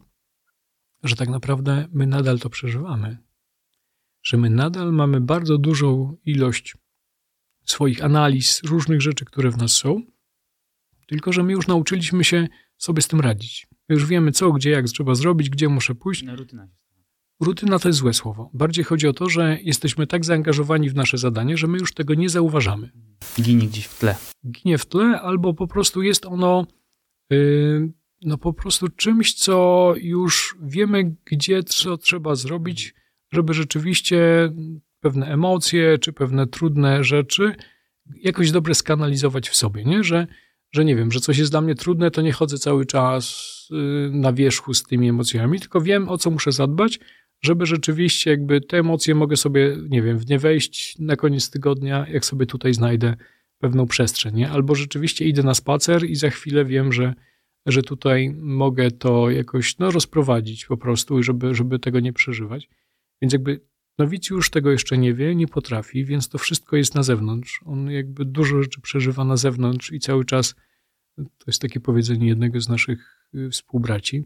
że 1.03 1.15
tak 1.15 1.29
naprawdę 1.29 1.87
my 1.93 2.07
nadal 2.07 2.39
to 2.39 2.49
przeżywamy. 2.49 3.17
Że 4.23 4.37
my 4.37 4.49
nadal 4.49 4.93
mamy 4.93 5.21
bardzo 5.21 5.57
dużą 5.57 6.17
ilość 6.25 6.77
swoich 7.65 8.03
analiz, 8.03 8.61
różnych 8.63 9.01
rzeczy, 9.01 9.25
które 9.25 9.51
w 9.51 9.57
nas 9.57 9.71
są, 9.71 10.01
tylko 11.07 11.33
że 11.33 11.43
my 11.43 11.51
już 11.51 11.67
nauczyliśmy 11.67 12.23
się 12.23 12.47
sobie 12.77 13.01
z 13.01 13.07
tym 13.07 13.19
radzić. 13.19 13.67
My 13.89 13.95
już 13.95 14.05
wiemy, 14.05 14.31
co, 14.31 14.51
gdzie, 14.51 14.69
jak 14.69 14.85
trzeba 14.85 15.15
zrobić, 15.15 15.49
gdzie 15.49 15.69
muszę 15.69 15.95
pójść. 15.95 16.23
No, 16.23 16.35
rutyna. 16.35 16.67
Rutyna 17.39 17.79
to 17.79 17.89
jest 17.89 17.99
złe 17.99 18.13
słowo. 18.13 18.49
Bardziej 18.53 18.83
chodzi 18.83 19.07
o 19.07 19.13
to, 19.13 19.29
że 19.29 19.57
jesteśmy 19.61 20.07
tak 20.07 20.25
zaangażowani 20.25 20.89
w 20.89 20.95
nasze 20.95 21.17
zadanie, 21.17 21.57
że 21.57 21.67
my 21.67 21.77
już 21.77 21.93
tego 21.93 22.13
nie 22.13 22.29
zauważamy. 22.29 22.91
Ginie 23.41 23.67
gdzieś 23.67 23.85
w 23.85 23.99
tle. 23.99 24.15
Ginie 24.51 24.77
w 24.77 24.85
tle, 24.85 25.21
albo 25.21 25.53
po 25.53 25.67
prostu 25.67 26.01
jest 26.01 26.25
ono 26.25 26.67
no 28.21 28.37
po 28.37 28.53
prostu 28.53 28.87
czymś, 28.89 29.33
co 29.33 29.93
już 29.97 30.55
wiemy, 30.61 31.15
gdzie 31.25 31.63
co 31.63 31.97
trzeba 31.97 32.35
zrobić, 32.35 32.95
żeby 33.31 33.53
rzeczywiście 33.53 34.49
pewne 34.99 35.27
emocje 35.27 35.97
czy 35.97 36.13
pewne 36.13 36.47
trudne 36.47 37.03
rzeczy 37.03 37.55
jakoś 38.15 38.51
dobrze 38.51 38.75
skanalizować 38.75 39.49
w 39.49 39.55
sobie, 39.55 39.85
nie? 39.85 40.03
Że, 40.03 40.27
że 40.71 40.85
nie 40.85 40.95
wiem, 40.95 41.11
że 41.11 41.19
coś 41.19 41.37
jest 41.37 41.51
dla 41.51 41.61
mnie 41.61 41.75
trudne, 41.75 42.11
to 42.11 42.21
nie 42.21 42.31
chodzę 42.31 42.57
cały 42.57 42.85
czas 42.85 43.67
y, 43.71 44.09
na 44.11 44.33
wierzchu 44.33 44.73
z 44.73 44.83
tymi 44.83 45.09
emocjami, 45.09 45.59
tylko 45.59 45.81
wiem, 45.81 46.09
o 46.09 46.17
co 46.17 46.31
muszę 46.31 46.51
zadbać, 46.51 46.99
żeby 47.41 47.65
rzeczywiście 47.65 48.31
jakby 48.31 48.61
te 48.61 48.77
emocje 48.77 49.15
mogę 49.15 49.37
sobie, 49.37 49.77
nie 49.89 50.01
wiem, 50.01 50.17
w 50.17 50.29
nie 50.29 50.39
wejść 50.39 50.99
na 50.99 51.15
koniec 51.15 51.49
tygodnia, 51.49 52.05
jak 52.09 52.25
sobie 52.25 52.45
tutaj 52.45 52.73
znajdę 52.73 53.15
pewną 53.61 53.87
przestrzeń, 53.87 54.35
nie? 54.35 54.49
Albo 54.49 54.75
rzeczywiście 54.75 55.25
idę 55.25 55.43
na 55.43 55.53
spacer 55.53 56.05
i 56.05 56.15
za 56.15 56.29
chwilę 56.29 56.65
wiem, 56.65 56.93
że, 56.93 57.13
że 57.65 57.81
tutaj 57.81 58.35
mogę 58.37 58.91
to 58.91 59.29
jakoś 59.29 59.77
no, 59.77 59.91
rozprowadzić 59.91 60.65
po 60.65 60.77
prostu, 60.77 61.23
żeby, 61.23 61.55
żeby 61.55 61.79
tego 61.79 61.99
nie 61.99 62.13
przeżywać. 62.13 62.69
Więc 63.21 63.33
jakby 63.33 63.61
nowicjusz 63.97 64.49
tego 64.49 64.71
jeszcze 64.71 64.97
nie 64.97 65.13
wie, 65.13 65.35
nie 65.35 65.47
potrafi, 65.47 66.05
więc 66.05 66.29
to 66.29 66.37
wszystko 66.37 66.75
jest 66.75 66.95
na 66.95 67.03
zewnątrz. 67.03 67.61
On 67.65 67.91
jakby 67.91 68.25
dużo 68.25 68.63
rzeczy 68.63 68.81
przeżywa 68.81 69.23
na 69.25 69.37
zewnątrz 69.37 69.91
i 69.91 69.99
cały 69.99 70.25
czas, 70.25 70.55
to 71.15 71.45
jest 71.47 71.61
takie 71.61 71.79
powiedzenie 71.79 72.27
jednego 72.27 72.61
z 72.61 72.69
naszych 72.69 73.27
y, 73.35 73.49
współbraci, 73.49 74.23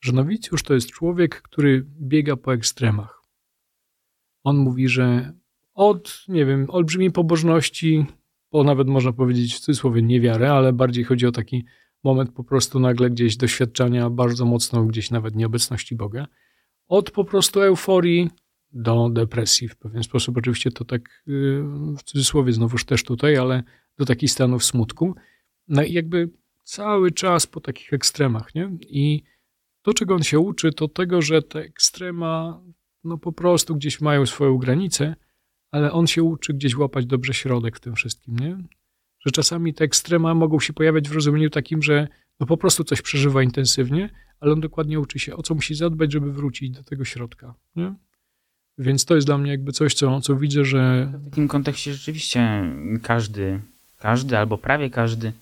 że 0.00 0.12
nowicjusz 0.12 0.62
to 0.62 0.74
jest 0.74 0.90
człowiek, 0.90 1.42
który 1.42 1.86
biega 2.00 2.36
po 2.36 2.54
ekstremach. 2.54 3.22
On 4.44 4.56
mówi, 4.56 4.88
że 4.88 5.32
od, 5.74 6.24
nie 6.28 6.46
wiem, 6.46 6.66
olbrzymiej 6.68 7.10
pobożności, 7.10 8.06
bo 8.56 8.64
nawet 8.64 8.88
można 8.88 9.12
powiedzieć 9.12 9.54
w 9.54 9.60
cudzysłowie 9.60 10.02
niewiarę, 10.02 10.52
ale 10.52 10.72
bardziej 10.72 11.04
chodzi 11.04 11.26
o 11.26 11.32
taki 11.32 11.64
moment 12.04 12.32
po 12.32 12.44
prostu 12.44 12.80
nagle 12.80 13.10
gdzieś 13.10 13.36
doświadczania 13.36 14.10
bardzo 14.10 14.44
mocno 14.44 14.84
gdzieś 14.84 15.10
nawet 15.10 15.36
nieobecności 15.36 15.94
Boga. 15.94 16.26
Od 16.88 17.10
po 17.10 17.24
prostu 17.24 17.60
euforii 17.60 18.30
do 18.72 19.08
depresji 19.08 19.68
w 19.68 19.76
pewien 19.76 20.02
sposób. 20.02 20.36
Oczywiście 20.36 20.70
to 20.70 20.84
tak 20.84 21.22
y, 21.28 21.62
w 21.98 22.02
cudzysłowie 22.02 22.52
znowuż 22.52 22.84
też 22.84 23.04
tutaj, 23.04 23.36
ale 23.36 23.62
do 23.98 24.04
takich 24.04 24.30
stanów 24.30 24.64
smutku. 24.64 25.14
No 25.68 25.82
i 25.82 25.92
jakby 25.92 26.30
cały 26.62 27.10
czas 27.12 27.46
po 27.46 27.60
takich 27.60 27.92
ekstremach, 27.92 28.54
nie? 28.54 28.70
I 28.80 29.22
to, 29.82 29.94
czego 29.94 30.14
on 30.14 30.22
się 30.22 30.38
uczy, 30.38 30.72
to 30.72 30.88
tego, 30.88 31.22
że 31.22 31.42
te 31.42 31.60
ekstrema 31.60 32.62
no 33.04 33.18
po 33.18 33.32
prostu 33.32 33.74
gdzieś 33.74 34.00
mają 34.00 34.26
swoją 34.26 34.58
granicę, 34.58 35.16
ale 35.70 35.92
on 35.92 36.06
się 36.06 36.22
uczy 36.22 36.54
gdzieś 36.54 36.76
łapać 36.76 37.06
dobrze 37.06 37.34
środek 37.34 37.76
w 37.76 37.80
tym 37.80 37.94
wszystkim, 37.94 38.38
nie? 38.38 38.58
Że 39.20 39.30
czasami 39.30 39.74
te 39.74 39.84
ekstrema 39.84 40.34
mogą 40.34 40.60
się 40.60 40.72
pojawiać 40.72 41.08
w 41.08 41.12
rozumieniu 41.12 41.50
takim, 41.50 41.82
że 41.82 42.08
no 42.40 42.46
po 42.46 42.56
prostu 42.56 42.84
coś 42.84 43.02
przeżywa 43.02 43.42
intensywnie, 43.42 44.10
ale 44.40 44.52
on 44.52 44.60
dokładnie 44.60 45.00
uczy 45.00 45.18
się, 45.18 45.36
o 45.36 45.42
co 45.42 45.54
musi 45.54 45.74
zadbać, 45.74 46.12
żeby 46.12 46.32
wrócić 46.32 46.70
do 46.70 46.82
tego 46.82 47.04
środka, 47.04 47.54
nie? 47.76 47.94
Więc 48.78 49.04
to 49.04 49.14
jest 49.14 49.26
dla 49.26 49.38
mnie 49.38 49.50
jakby 49.50 49.72
coś, 49.72 49.94
co, 49.94 50.20
co 50.20 50.36
widzę, 50.36 50.64
że... 50.64 51.12
W 51.14 51.30
takim 51.30 51.48
kontekście 51.48 51.92
rzeczywiście 51.92 52.72
każdy, 53.02 53.60
każdy 53.98 54.38
albo 54.38 54.58
prawie 54.58 54.90
każdy, 54.90 55.32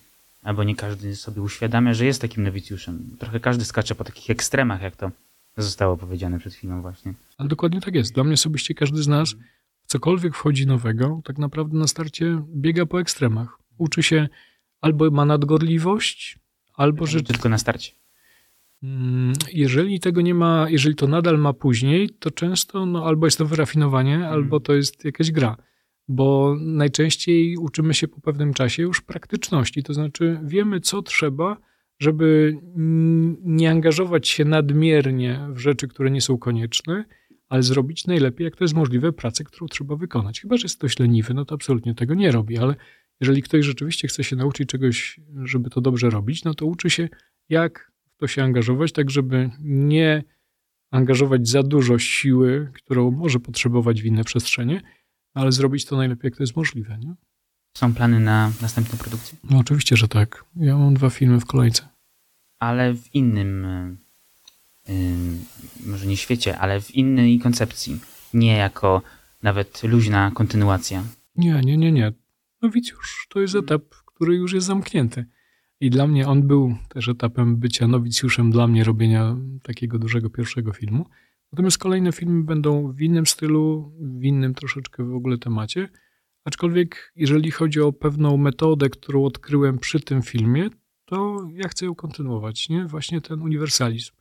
albo 0.43 0.63
nie 0.63 0.75
każdy 0.75 1.15
sobie 1.15 1.41
uświadamia, 1.41 1.93
że 1.93 2.05
jest 2.05 2.21
takim 2.21 2.43
nowicjuszem. 2.43 3.17
Trochę 3.19 3.39
każdy 3.39 3.65
skacze 3.65 3.95
po 3.95 4.03
takich 4.03 4.29
ekstremach, 4.29 4.81
jak 4.81 4.95
to 4.95 5.11
zostało 5.57 5.97
powiedziane 5.97 6.39
przed 6.39 6.53
chwilą 6.53 6.81
właśnie. 6.81 7.13
Ale 7.37 7.49
dokładnie 7.49 7.81
tak 7.81 7.95
jest. 7.95 8.13
Dla 8.13 8.23
mnie 8.23 8.33
osobiście 8.33 8.73
każdy 8.73 9.03
z 9.03 9.07
nas 9.07 9.35
cokolwiek 9.85 10.35
wchodzi 10.35 10.67
nowego, 10.67 11.21
tak 11.23 11.37
naprawdę 11.37 11.77
na 11.77 11.87
starcie 11.87 12.41
biega 12.55 12.85
po 12.85 13.01
ekstremach. 13.01 13.57
Uczy 13.77 14.03
się 14.03 14.27
albo 14.81 15.11
ma 15.11 15.25
nadgorliwość, 15.25 16.39
albo 16.73 17.05
że... 17.05 17.21
Tylko 17.21 17.49
na 17.49 17.57
starcie. 17.57 17.91
Mm, 18.83 19.33
jeżeli 19.53 19.99
tego 19.99 20.21
nie 20.21 20.33
ma, 20.33 20.65
jeżeli 20.69 20.95
to 20.95 21.07
nadal 21.07 21.37
ma 21.37 21.53
później, 21.53 22.09
to 22.09 22.31
często 22.31 22.85
no, 22.85 23.05
albo 23.05 23.27
jest 23.27 23.37
to 23.37 23.45
wyrafinowanie, 23.45 24.13
hmm. 24.13 24.33
albo 24.33 24.59
to 24.59 24.73
jest 24.73 25.05
jakaś 25.05 25.31
gra. 25.31 25.57
Bo 26.07 26.55
najczęściej 26.59 27.57
uczymy 27.57 27.93
się 27.93 28.07
po 28.07 28.21
pewnym 28.21 28.53
czasie 28.53 28.83
już 28.83 29.01
praktyczności, 29.01 29.83
to 29.83 29.93
znaczy 29.93 30.39
wiemy, 30.43 30.79
co 30.79 31.01
trzeba, 31.01 31.57
żeby 31.99 32.57
nie 33.43 33.71
angażować 33.71 34.27
się 34.27 34.45
nadmiernie 34.45 35.47
w 35.49 35.57
rzeczy, 35.57 35.87
które 35.87 36.11
nie 36.11 36.21
są 36.21 36.37
konieczne, 36.37 37.05
ale 37.49 37.63
zrobić 37.63 38.07
najlepiej, 38.07 38.45
jak 38.45 38.55
to 38.55 38.63
jest 38.63 38.73
możliwe, 38.73 39.13
pracę, 39.13 39.43
którą 39.43 39.67
trzeba 39.67 39.95
wykonać. 39.95 40.41
Chyba, 40.41 40.57
że 40.57 40.65
jest 40.65 40.77
ktoś 40.77 40.99
leniwy, 40.99 41.33
no 41.33 41.45
to 41.45 41.55
absolutnie 41.55 41.95
tego 41.95 42.13
nie 42.13 42.31
robi, 42.31 42.57
ale 42.57 42.75
jeżeli 43.21 43.41
ktoś 43.41 43.65
rzeczywiście 43.65 44.07
chce 44.07 44.23
się 44.23 44.35
nauczyć 44.35 44.69
czegoś, 44.69 45.19
żeby 45.43 45.69
to 45.69 45.81
dobrze 45.81 46.09
robić, 46.09 46.43
no 46.43 46.53
to 46.53 46.65
uczy 46.65 46.89
się, 46.89 47.09
jak 47.49 47.91
w 48.15 48.17
to 48.17 48.27
się 48.27 48.43
angażować, 48.43 48.91
tak 48.91 49.09
żeby 49.09 49.49
nie 49.59 50.23
angażować 50.91 51.47
za 51.47 51.63
dużo 51.63 51.99
siły, 51.99 52.71
którą 52.73 53.11
może 53.11 53.39
potrzebować 53.39 54.01
w 54.01 54.05
inne 54.05 54.23
przestrzenie, 54.23 54.81
ale 55.33 55.51
zrobić 55.51 55.85
to 55.85 55.97
najlepiej, 55.97 56.27
jak 56.27 56.37
to 56.37 56.43
jest 56.43 56.55
możliwe. 56.55 56.97
Nie? 56.97 57.15
Są 57.77 57.93
plany 57.93 58.19
na 58.19 58.51
następne 58.61 58.99
produkcje? 58.99 59.37
No 59.49 59.57
oczywiście, 59.57 59.97
że 59.97 60.07
tak. 60.07 60.45
Ja 60.55 60.77
mam 60.77 60.93
dwa 60.93 61.09
filmy 61.09 61.39
w 61.39 61.45
kolejce. 61.45 61.87
Ale 62.59 62.93
w 62.93 63.15
innym, 63.15 63.63
yy, 63.63 64.04
może 65.85 66.05
nie 66.05 66.17
świecie, 66.17 66.57
ale 66.57 66.81
w 66.81 66.95
innej 66.95 67.39
koncepcji. 67.39 67.99
Nie 68.33 68.57
jako 68.57 69.01
nawet 69.43 69.83
luźna 69.83 70.31
kontynuacja. 70.33 71.03
Nie, 71.35 71.61
nie, 71.63 71.77
nie, 71.77 71.91
nie. 71.91 72.13
Nowicjusz 72.61 73.27
to 73.29 73.41
jest 73.41 73.55
etap, 73.55 73.83
który 74.05 74.35
już 74.35 74.53
jest 74.53 74.67
zamknięty. 74.67 75.25
I 75.79 75.89
dla 75.89 76.07
mnie 76.07 76.27
on 76.27 76.47
był 76.47 76.75
też 76.89 77.07
etapem 77.09 77.57
bycia 77.57 77.87
nowicjuszem, 77.87 78.51
dla 78.51 78.67
mnie 78.67 78.83
robienia 78.83 79.35
takiego 79.63 79.99
dużego 79.99 80.29
pierwszego 80.29 80.73
filmu. 80.73 81.05
Natomiast 81.51 81.77
kolejne 81.77 82.11
filmy 82.11 82.43
będą 82.43 82.91
w 82.91 83.01
innym 83.01 83.25
stylu, 83.25 83.93
w 83.99 84.23
innym 84.23 84.53
troszeczkę 84.53 85.03
w 85.03 85.15
ogóle 85.15 85.37
temacie. 85.37 85.89
Aczkolwiek, 86.43 87.13
jeżeli 87.15 87.51
chodzi 87.51 87.81
o 87.81 87.93
pewną 87.93 88.37
metodę, 88.37 88.89
którą 88.89 89.25
odkryłem 89.25 89.79
przy 89.79 89.99
tym 89.99 90.21
filmie, 90.21 90.69
to 91.05 91.47
ja 91.53 91.67
chcę 91.67 91.85
ją 91.85 91.95
kontynuować, 91.95 92.69
nie? 92.69 92.85
Właśnie 92.85 93.21
ten 93.21 93.41
uniwersalizm. 93.41 94.11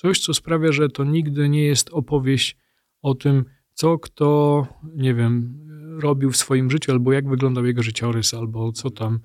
Coś, 0.00 0.20
co 0.20 0.34
sprawia, 0.34 0.72
że 0.72 0.88
to 0.88 1.04
nigdy 1.04 1.48
nie 1.48 1.64
jest 1.64 1.90
opowieść 1.90 2.56
o 3.02 3.14
tym, 3.14 3.44
co 3.72 3.98
kto, 3.98 4.66
nie 4.96 5.14
wiem, 5.14 5.66
robił 6.00 6.30
w 6.30 6.36
swoim 6.36 6.70
życiu, 6.70 6.92
albo 6.92 7.12
jak 7.12 7.28
wyglądał 7.28 7.66
jego 7.66 7.82
życiorys, 7.82 8.34
albo 8.34 8.72
co 8.72 8.90
tam 8.90 9.20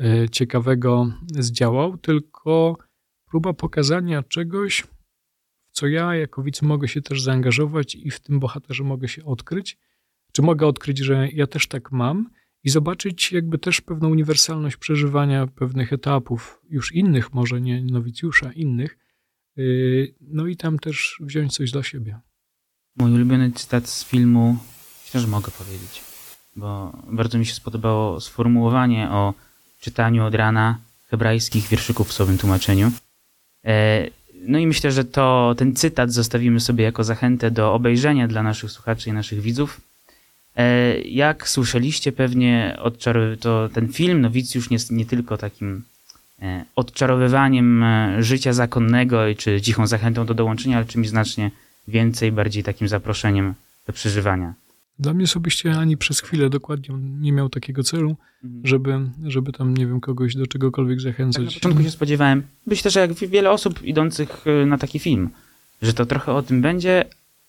E, 0.00 0.28
ciekawego 0.28 1.12
zdziałał, 1.38 1.96
tylko 1.96 2.76
próba 3.30 3.52
pokazania 3.52 4.22
czegoś, 4.22 4.84
w 5.66 5.72
co 5.72 5.86
ja 5.86 6.14
jako 6.14 6.42
widz 6.42 6.62
mogę 6.62 6.88
się 6.88 7.02
też 7.02 7.22
zaangażować 7.22 7.94
i 7.94 8.10
w 8.10 8.20
tym 8.20 8.40
bohaterze 8.40 8.84
mogę 8.84 9.08
się 9.08 9.24
odkryć. 9.24 9.78
Czy 10.32 10.42
mogę 10.42 10.66
odkryć, 10.66 10.98
że 10.98 11.28
ja 11.32 11.46
też 11.46 11.68
tak 11.68 11.92
mam 11.92 12.30
i 12.64 12.70
zobaczyć 12.70 13.32
jakby 13.32 13.58
też 13.58 13.80
pewną 13.80 14.10
uniwersalność 14.10 14.76
przeżywania 14.76 15.46
pewnych 15.46 15.92
etapów, 15.92 16.60
już 16.68 16.94
innych, 16.94 17.34
może 17.34 17.60
nie 17.60 17.82
nowicjusza, 17.82 18.52
innych, 18.52 18.98
no 20.20 20.46
i 20.46 20.56
tam 20.56 20.78
też 20.78 21.16
wziąć 21.20 21.52
coś 21.52 21.70
dla 21.70 21.82
siebie. 21.82 22.18
Mój 22.96 23.12
ulubiony 23.12 23.52
cytat 23.52 23.88
z 23.88 24.04
filmu, 24.04 24.56
myślę, 25.04 25.20
że 25.20 25.26
mogę 25.26 25.50
powiedzieć, 25.50 26.00
bo 26.56 26.92
bardzo 27.10 27.38
mi 27.38 27.46
się 27.46 27.54
spodobało 27.54 28.20
sformułowanie 28.20 29.10
o 29.10 29.34
czytaniu 29.80 30.24
od 30.24 30.34
rana 30.34 30.78
hebrajskich 31.06 31.68
wierszyków 31.68 32.08
w 32.08 32.12
słowym 32.12 32.38
tłumaczeniu. 32.38 32.92
E, 33.64 34.06
no 34.34 34.58
i 34.58 34.66
myślę, 34.66 34.92
że 34.92 35.04
to, 35.04 35.54
ten 35.58 35.76
cytat 35.76 36.12
zostawimy 36.12 36.60
sobie 36.60 36.84
jako 36.84 37.04
zachętę 37.04 37.50
do 37.50 37.74
obejrzenia 37.74 38.28
dla 38.28 38.42
naszych 38.42 38.70
słuchaczy 38.70 39.10
i 39.10 39.12
naszych 39.12 39.40
widzów. 39.40 39.80
E, 40.56 41.00
jak 41.00 41.48
słyszeliście 41.48 42.12
pewnie, 42.12 42.78
to 43.40 43.68
ten 43.68 43.92
film 43.92 44.20
Nowicjusz 44.20 44.70
jest 44.70 44.90
nie 44.90 45.06
tylko 45.06 45.38
takim 45.38 45.84
odczarowywaniem 46.76 47.84
życia 48.18 48.52
zakonnego 48.52 49.18
czy 49.36 49.60
cichą 49.60 49.86
zachętą 49.86 50.26
do 50.26 50.34
dołączenia, 50.34 50.76
ale 50.76 50.86
czymś 50.86 51.08
znacznie 51.08 51.50
więcej, 51.88 52.32
bardziej 52.32 52.62
takim 52.62 52.88
zaproszeniem 52.88 53.54
do 53.86 53.92
przeżywania. 53.92 54.54
Dla 54.98 55.14
mnie 55.14 55.24
osobiście 55.24 55.78
ani 55.78 55.96
przez 55.96 56.20
chwilę 56.20 56.50
dokładnie 56.50 56.94
nie 57.20 57.32
miał 57.32 57.48
takiego 57.48 57.82
celu, 57.82 58.16
mhm. 58.44 58.66
żeby, 58.66 58.98
żeby 59.24 59.52
tam, 59.52 59.76
nie 59.76 59.86
wiem, 59.86 60.00
kogoś 60.00 60.34
do 60.34 60.46
czegokolwiek 60.46 61.00
zachęcać. 61.00 61.44
Tak 61.44 61.54
na 61.54 61.54
początku 61.54 61.82
się 61.82 61.90
spodziewałem, 61.90 62.42
myślę, 62.66 62.90
że 62.90 63.00
jak 63.00 63.14
wiele 63.14 63.50
osób 63.50 63.82
idących 63.82 64.46
y, 64.46 64.66
na 64.66 64.78
taki 64.78 64.98
film, 64.98 65.30
że 65.82 65.94
to 65.94 66.06
trochę 66.06 66.32
o 66.32 66.42
tym 66.42 66.62
będzie, 66.62 67.04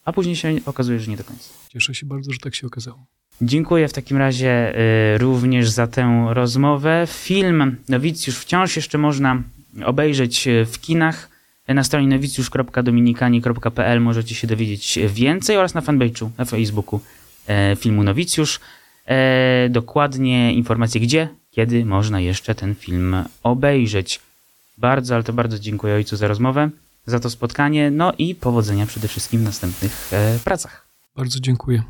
a 0.06 0.14
później 0.14 0.36
się 0.36 0.56
okazuje, 0.66 1.00
że 1.00 1.12
nie 1.12 1.18
do 1.18 1.24
końca. 1.24 1.50
Cieszę 1.70 1.96
się 1.96 2.06
bardzo, 2.06 2.34
że 2.34 2.40
tak 2.40 2.56
się 2.56 2.68
okazało. 2.68 3.06
Dziękuję 3.42 3.88
w 3.88 3.94
takim 3.94 4.18
razie 4.18 4.80
y, 5.16 5.18
również 5.18 5.70
za 5.70 5.88
tę 5.88 6.26
rozmowę. 6.30 7.08
Film 7.08 7.76
Nowicjusz 7.90 8.38
wciąż 8.38 8.76
jeszcze 8.76 8.98
można 8.98 9.42
obejrzeć 9.86 10.48
y, 10.48 10.66
w 10.66 10.80
kinach. 10.82 11.30
Na 11.68 11.84
stronie 11.84 12.08
nowicjusz.dominikani.pl 12.08 14.02
możecie 14.02 14.36
się 14.36 14.48
dowiedzieć 14.48 15.00
więcej 15.08 15.58
oraz 15.58 15.74
na 15.74 15.82
fanpage'u 15.82 16.30
na 16.38 16.46
Facebooku 16.46 17.00
E, 17.50 17.76
filmu 17.76 18.04
Nowicjusz. 18.04 18.60
E, 19.06 19.70
dokładnie 19.70 20.54
informacje 20.54 21.02
gdzie, 21.02 21.30
kiedy 21.52 21.86
można 21.86 22.20
jeszcze 22.20 22.56
ten 22.56 22.76
film 22.76 23.16
obejrzeć. 23.44 24.20
Bardzo, 24.78 25.16
ale 25.16 25.24
to 25.24 25.34
bardzo 25.34 25.60
dziękuję 25.60 25.94
ojcu 25.94 26.16
za 26.16 26.28
rozmowę, 26.28 26.70
za 27.06 27.20
to 27.20 27.30
spotkanie, 27.30 27.92
no 27.92 28.14
i 28.18 28.36
powodzenia 28.36 28.86
przede 28.86 29.08
wszystkim 29.08 29.42
w 29.42 29.44
następnych 29.44 30.10
e, 30.14 30.40
pracach. 30.44 30.88
Bardzo 31.16 31.40
dziękuję. 31.40 31.84